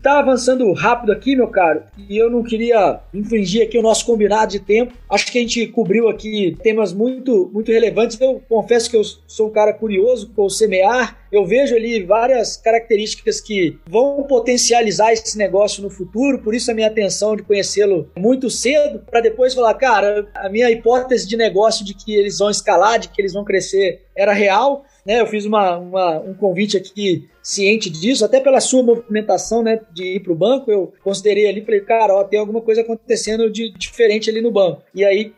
Tá 0.01 0.19
avançando 0.19 0.71
rápido 0.71 1.11
aqui, 1.11 1.35
meu 1.35 1.49
caro, 1.49 1.83
e 2.07 2.17
eu 2.17 2.29
não 2.29 2.41
queria 2.41 3.01
infringir 3.13 3.63
aqui 3.63 3.77
o 3.77 3.81
nosso 3.81 4.05
combinado 4.05 4.49
de 4.49 4.59
tempo. 4.59 4.93
Acho 5.09 5.29
que 5.29 5.37
a 5.37 5.41
gente 5.41 5.67
cobriu 5.67 6.07
aqui 6.07 6.55
temas 6.63 6.93
muito, 6.93 7.49
muito 7.53 7.69
relevantes. 7.69 8.19
Eu 8.19 8.41
confesso 8.47 8.89
que 8.89 8.95
eu 8.95 9.03
sou 9.03 9.47
um 9.47 9.51
cara 9.51 9.73
curioso 9.73 10.31
com 10.33 10.45
o 10.45 10.49
semear. 10.49 11.19
Eu 11.29 11.45
vejo 11.45 11.75
ali 11.75 12.01
várias 12.01 12.55
características 12.55 13.41
que 13.41 13.77
vão 13.85 14.23
potencializar 14.23 15.11
esse 15.11 15.37
negócio 15.37 15.83
no 15.83 15.89
futuro, 15.89 16.39
por 16.39 16.55
isso 16.55 16.71
a 16.71 16.73
minha 16.73 16.87
atenção 16.87 17.35
de 17.35 17.43
conhecê-lo 17.43 18.09
muito 18.17 18.49
cedo, 18.49 18.99
para 18.99 19.19
depois 19.19 19.53
falar, 19.53 19.73
cara, 19.73 20.29
a 20.33 20.47
minha 20.49 20.71
hipótese 20.71 21.27
de 21.27 21.35
negócio 21.35 21.83
de 21.85 21.93
que 21.93 22.15
eles 22.15 22.39
vão 22.39 22.49
escalar, 22.49 22.99
de 22.99 23.09
que 23.09 23.21
eles 23.21 23.33
vão 23.33 23.43
crescer, 23.43 24.05
era 24.15 24.31
real. 24.31 24.85
Né, 25.05 25.21
eu 25.21 25.27
fiz 25.27 25.45
uma, 25.45 25.77
uma, 25.77 26.19
um 26.19 26.33
convite 26.33 26.77
aqui 26.77 27.27
ciente 27.41 27.89
disso, 27.89 28.23
até 28.23 28.39
pela 28.39 28.59
sua 28.59 28.83
movimentação 28.83 29.63
né, 29.63 29.79
de 29.91 30.15
ir 30.15 30.19
para 30.19 30.33
o 30.33 30.35
banco, 30.35 30.71
eu 30.71 30.93
considerei 31.03 31.47
ali, 31.47 31.61
falei, 31.63 31.81
cara, 31.81 32.13
ó, 32.13 32.23
tem 32.23 32.39
alguma 32.39 32.61
coisa 32.61 32.81
acontecendo 32.81 33.49
de 33.49 33.71
diferente 33.71 34.29
ali 34.29 34.41
no 34.41 34.51
banco. 34.51 34.83
E 34.93 35.03
aí 35.03 35.33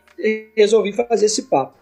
resolvi 0.56 0.92
fazer 0.92 1.26
esse 1.26 1.42
papo. 1.42 1.81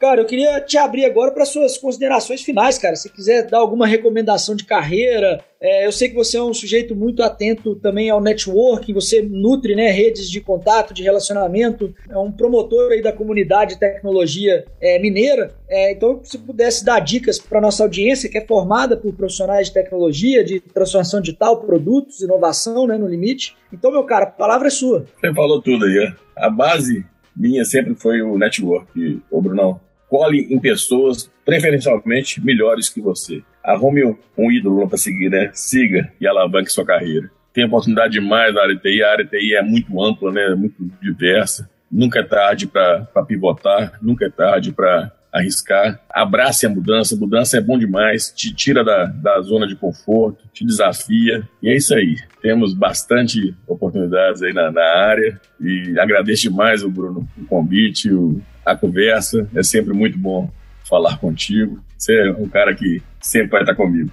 Cara, 0.00 0.22
eu 0.22 0.24
queria 0.24 0.58
te 0.62 0.78
abrir 0.78 1.04
agora 1.04 1.30
para 1.30 1.44
suas 1.44 1.76
considerações 1.76 2.40
finais, 2.40 2.78
cara. 2.78 2.96
Se 2.96 3.12
quiser 3.12 3.46
dar 3.46 3.58
alguma 3.58 3.86
recomendação 3.86 4.56
de 4.56 4.64
carreira, 4.64 5.44
é, 5.60 5.86
eu 5.86 5.92
sei 5.92 6.08
que 6.08 6.14
você 6.14 6.38
é 6.38 6.42
um 6.42 6.54
sujeito 6.54 6.96
muito 6.96 7.22
atento 7.22 7.74
também 7.74 8.08
ao 8.08 8.18
networking, 8.18 8.94
você 8.94 9.20
nutre 9.20 9.74
né, 9.74 9.90
redes 9.90 10.30
de 10.30 10.40
contato, 10.40 10.94
de 10.94 11.02
relacionamento, 11.02 11.94
é 12.08 12.16
um 12.16 12.32
promotor 12.32 12.92
aí 12.92 13.02
da 13.02 13.12
comunidade 13.12 13.74
de 13.74 13.80
tecnologia 13.80 14.64
é, 14.80 14.98
mineira. 14.98 15.54
É, 15.68 15.92
então, 15.92 16.18
se 16.24 16.38
pudesse 16.38 16.82
dar 16.82 17.00
dicas 17.00 17.38
para 17.38 17.60
nossa 17.60 17.82
audiência, 17.82 18.30
que 18.30 18.38
é 18.38 18.46
formada 18.46 18.96
por 18.96 19.12
profissionais 19.12 19.66
de 19.66 19.74
tecnologia, 19.74 20.42
de 20.42 20.60
transformação 20.60 21.20
digital, 21.20 21.60
produtos, 21.60 22.22
inovação 22.22 22.86
né, 22.86 22.96
no 22.96 23.06
limite. 23.06 23.54
Então, 23.70 23.92
meu 23.92 24.04
cara, 24.04 24.24
a 24.24 24.30
palavra 24.30 24.68
é 24.68 24.70
sua. 24.70 25.04
Você 25.20 25.34
falou 25.34 25.60
tudo 25.60 25.84
aí. 25.84 26.10
A 26.34 26.48
base 26.48 27.04
minha 27.36 27.66
sempre 27.66 27.94
foi 27.94 28.22
o 28.22 28.38
network, 28.38 29.20
ô 29.30 29.42
Brunão 29.42 29.78
cole 30.10 30.48
em 30.50 30.58
pessoas 30.58 31.30
preferencialmente 31.44 32.44
melhores 32.44 32.88
que 32.88 33.00
você. 33.00 33.42
Arrume 33.62 34.16
um 34.36 34.50
ídolo 34.50 34.88
para 34.88 34.98
seguir, 34.98 35.30
né? 35.30 35.50
Siga 35.54 36.12
e 36.20 36.26
alavanque 36.26 36.72
sua 36.72 36.84
carreira. 36.84 37.30
Tem 37.52 37.64
oportunidade 37.64 38.12
demais 38.12 38.52
na 38.52 38.62
área 38.62 38.74
de 38.74 38.82
TI. 38.82 39.02
A 39.02 39.12
área 39.12 39.24
de 39.24 39.30
TI 39.30 39.54
é 39.54 39.62
muito 39.62 40.02
ampla, 40.02 40.32
né? 40.32 40.54
Muito 40.56 40.76
diversa. 41.00 41.70
Nunca 41.90 42.20
é 42.20 42.22
tarde 42.22 42.66
para 42.66 43.06
pivotar, 43.26 43.98
nunca 44.02 44.26
é 44.26 44.30
tarde 44.30 44.72
para 44.72 45.12
arriscar. 45.32 46.00
Abrace 46.10 46.66
a 46.66 46.68
mudança. 46.68 47.16
Mudança 47.16 47.56
é 47.56 47.60
bom 47.60 47.78
demais, 47.78 48.32
te 48.34 48.54
tira 48.54 48.84
da, 48.84 49.04
da 49.06 49.40
zona 49.40 49.66
de 49.66 49.76
conforto, 49.76 50.44
te 50.52 50.64
desafia. 50.64 51.48
E 51.62 51.68
é 51.68 51.76
isso 51.76 51.94
aí. 51.94 52.16
Temos 52.42 52.74
bastante 52.74 53.54
oportunidades 53.66 54.42
aí 54.42 54.52
na, 54.52 54.70
na 54.70 54.82
área. 54.82 55.40
E 55.60 55.98
agradeço 55.98 56.42
demais, 56.42 56.82
o 56.82 56.90
Bruno, 56.90 57.28
o 57.38 57.44
convite, 57.46 58.12
o, 58.12 58.40
a 58.64 58.76
conversa. 58.76 59.48
É 59.54 59.62
sempre 59.62 59.92
muito 59.92 60.18
bom 60.18 60.50
falar 60.88 61.18
contigo. 61.18 61.80
Você 61.96 62.18
é 62.18 62.32
um 62.32 62.48
cara 62.48 62.74
que 62.74 63.02
sempre 63.20 63.50
vai 63.50 63.62
estar 63.62 63.74
comigo. 63.74 64.10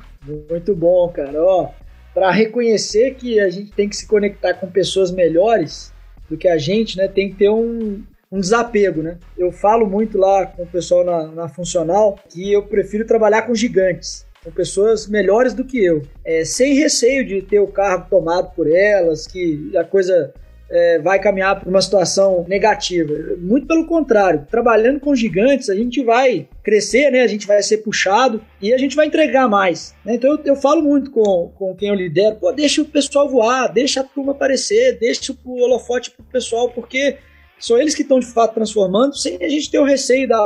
Muito 0.49 0.75
bom, 0.75 1.07
cara. 1.09 1.41
Ó, 1.41 1.71
para 2.13 2.29
reconhecer 2.31 3.15
que 3.15 3.39
a 3.39 3.49
gente 3.49 3.71
tem 3.71 3.87
que 3.87 3.95
se 3.95 4.07
conectar 4.07 4.53
com 4.53 4.67
pessoas 4.69 5.11
melhores 5.11 5.93
do 6.29 6.37
que 6.37 6.47
a 6.47 6.57
gente, 6.57 6.97
né? 6.97 7.07
Tem 7.07 7.29
que 7.29 7.35
ter 7.35 7.49
um, 7.49 8.03
um 8.31 8.39
desapego, 8.39 9.01
né? 9.01 9.17
Eu 9.37 9.51
falo 9.51 9.87
muito 9.87 10.17
lá 10.17 10.45
com 10.45 10.63
o 10.63 10.67
pessoal 10.67 11.03
na, 11.03 11.27
na 11.27 11.49
funcional 11.49 12.19
que 12.29 12.51
eu 12.51 12.63
prefiro 12.63 13.05
trabalhar 13.05 13.43
com 13.43 13.55
gigantes, 13.55 14.25
com 14.43 14.51
pessoas 14.51 15.07
melhores 15.07 15.53
do 15.53 15.63
que 15.63 15.83
eu, 15.83 16.01
é, 16.25 16.43
sem 16.43 16.73
receio 16.75 17.25
de 17.25 17.41
ter 17.41 17.59
o 17.59 17.67
cargo 17.67 18.07
tomado 18.09 18.53
por 18.55 18.69
elas, 18.69 19.27
que 19.27 19.71
a 19.77 19.83
coisa 19.83 20.33
é, 20.69 20.99
vai 20.99 21.19
caminhar 21.19 21.59
para 21.59 21.69
uma 21.69 21.81
situação 21.81 22.45
negativa. 22.47 23.13
Muito 23.39 23.67
pelo 23.67 23.85
contrário, 23.85 24.45
trabalhando 24.49 24.99
com 24.99 25.15
gigantes, 25.15 25.69
a 25.69 25.75
gente 25.75 26.03
vai 26.03 26.47
crescer, 26.63 27.11
né? 27.11 27.21
a 27.21 27.27
gente 27.27 27.47
vai 27.47 27.61
ser 27.63 27.77
puxado 27.77 28.41
e 28.61 28.73
a 28.73 28.77
gente 28.77 28.95
vai 28.95 29.07
entregar 29.07 29.47
mais. 29.47 29.95
Né? 30.03 30.15
Então 30.15 30.31
eu, 30.31 30.39
eu, 30.43 30.55
falo 30.55 30.81
muito 30.81 31.11
com, 31.11 31.51
com 31.55 31.75
quem 31.75 31.89
eu 31.89 31.95
lidero, 31.95 32.35
pô, 32.35 32.51
deixa 32.51 32.81
o 32.81 32.85
pessoal 32.85 33.29
voar, 33.29 33.71
deixa 33.71 34.01
a 34.01 34.03
turma 34.03 34.33
aparecer, 34.33 34.97
deixa 34.99 35.33
o 35.45 35.61
holofote 35.61 36.11
para 36.11 36.23
o 36.23 36.31
pessoal, 36.31 36.69
porque 36.69 37.17
são 37.59 37.79
eles 37.79 37.95
que 37.95 38.01
estão 38.01 38.19
de 38.19 38.27
fato 38.27 38.53
transformando, 38.53 39.17
sem 39.17 39.37
a 39.41 39.49
gente 39.49 39.69
ter 39.69 39.79
o 39.79 39.83
receio 39.83 40.27
da 40.27 40.43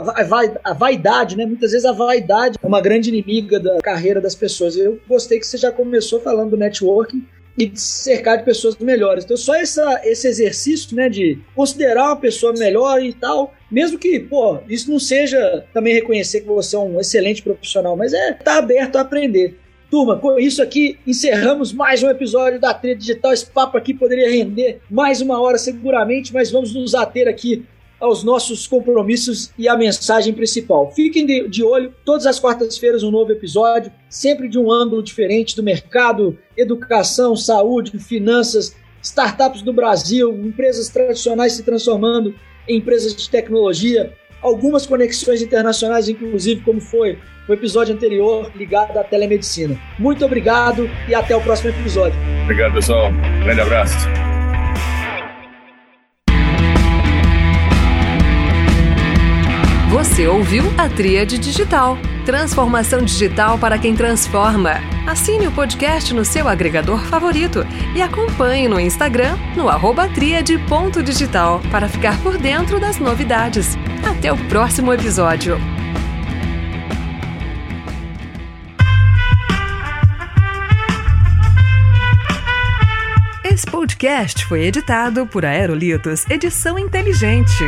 a 0.64 0.74
vaidade, 0.74 1.36
né? 1.36 1.46
Muitas 1.46 1.72
vezes 1.72 1.86
a 1.86 1.92
vaidade 1.92 2.58
é 2.62 2.68
uma 2.68 2.82
grande 2.82 3.10
inimiga 3.10 3.60
da 3.60 3.78
carreira 3.80 4.22
das 4.22 4.36
pessoas. 4.36 4.76
Eu 4.76 5.00
gostei 5.08 5.40
que 5.40 5.46
você 5.46 5.58
já 5.58 5.72
começou 5.72 6.20
falando 6.20 6.52
do 6.52 6.58
networking 6.58 7.26
e 7.58 7.66
de 7.66 7.80
cercar 7.80 8.38
de 8.38 8.44
pessoas 8.44 8.78
melhores. 8.78 9.26
Então, 9.26 9.36
só 9.36 9.56
essa, 9.56 10.02
esse 10.04 10.28
exercício, 10.28 10.96
né, 10.96 11.10
de 11.10 11.38
considerar 11.56 12.06
uma 12.06 12.16
pessoa 12.16 12.54
melhor 12.54 13.04
e 13.04 13.14
tal, 13.14 13.54
mesmo 13.70 14.00
que, 14.00 14.20
pô, 14.20 14.60
isso 14.70 14.90
não 14.90 15.00
seja 15.00 15.66
também 15.74 15.94
reconhecer 15.94 16.42
que 16.42 16.48
você 16.48 16.76
é 16.76 16.80
um 16.80 17.00
excelente 17.00 17.42
profissional, 17.42 17.96
mas 17.98 18.14
é 18.14 18.32
estar 18.32 18.44
tá 18.44 18.58
aberto 18.58 18.96
a 18.96 19.02
aprender. 19.02 19.58
Turma, 19.92 20.18
com 20.18 20.40
isso 20.40 20.64
aqui 20.64 20.98
encerramos 21.06 21.74
mais 21.74 22.02
um 22.02 22.10
episódio 22.10 22.62
da 22.62 22.74
Trilha 22.74 22.96
Digital. 22.96 23.34
Esse 23.34 23.46
papo 23.46 23.78
aqui 23.78 23.94
poderia 23.94 24.32
render 24.32 24.80
mais 24.90 25.20
uma 25.20 25.42
hora 25.42 25.58
seguramente, 25.58 26.34
mas 26.34 26.50
vamos 26.50 26.74
nos 26.74 26.96
ater 26.96 27.28
aqui 27.28 27.66
aos 28.00 28.24
nossos 28.24 28.66
compromissos 28.66 29.52
e 29.58 29.68
a 29.68 29.76
mensagem 29.76 30.34
principal. 30.34 30.94
Fiquem 30.96 31.26
de, 31.26 31.46
de 31.50 31.62
olho, 31.62 31.94
todas 32.06 32.26
as 32.26 32.40
quartas-feiras 32.40 33.04
um 33.04 33.12
novo 33.12 33.34
episódio, 33.34 33.92
sempre 34.10 34.48
de 34.48 34.58
um 34.58 34.72
ângulo 34.72 35.04
diferente 35.04 35.58
do 35.58 35.62
mercado, 35.62 36.40
educação, 36.56 37.36
saúde, 37.36 38.00
finanças, 38.00 38.74
startups 39.04 39.62
do 39.62 39.74
Brasil, 39.74 40.34
empresas 40.34 40.88
tradicionais 40.88 41.52
se 41.52 41.64
transformando 41.64 42.34
em 42.66 42.78
empresas 42.78 43.14
de 43.14 43.30
tecnologia, 43.30 44.14
algumas 44.42 44.86
conexões 44.86 45.42
internacionais, 45.42 46.10
inclusive, 46.10 46.62
como 46.62 46.80
foi 46.82 47.18
o 47.48 47.54
episódio 47.54 47.94
anterior 47.94 48.52
ligado 48.56 48.98
à 48.98 49.04
telemedicina. 49.04 49.80
Muito 50.00 50.26
obrigado 50.26 50.90
e 51.08 51.16
até 51.16 51.36
o 51.36 51.42
próximo 51.42 51.70
episódio. 51.70 52.18
Obrigado, 52.44 52.74
pessoal. 52.74 53.12
Grande 53.44 53.62
abraço. 53.62 53.98
Você 59.92 60.26
ouviu 60.26 60.64
a 60.78 60.88
Tríade 60.88 61.38
Digital. 61.38 61.98
Transformação 62.26 63.02
digital 63.04 63.58
para 63.58 63.78
quem 63.78 63.96
transforma. 63.96 64.91
Assine 65.08 65.48
o 65.48 65.52
podcast 65.52 66.14
no 66.14 66.24
seu 66.24 66.48
agregador 66.48 67.00
favorito 67.06 67.66
e 67.96 68.02
acompanhe 68.02 68.68
no 68.68 68.80
Instagram 68.80 69.36
no 69.56 69.68
arroba 69.68 70.08
para 71.72 71.90
ficar 71.90 72.22
por 72.22 72.38
dentro 72.38 72.80
das 72.80 72.98
novidades. 72.98 73.78
Até 74.08 74.32
o 74.32 74.38
próximo 74.48 74.94
episódio! 74.94 75.58
Esse 83.44 83.66
podcast 83.66 84.46
foi 84.46 84.62
editado 84.62 85.28
por 85.28 85.44
Aerolitos 85.44 86.26
Edição 86.30 86.80
Inteligente. 86.80 87.66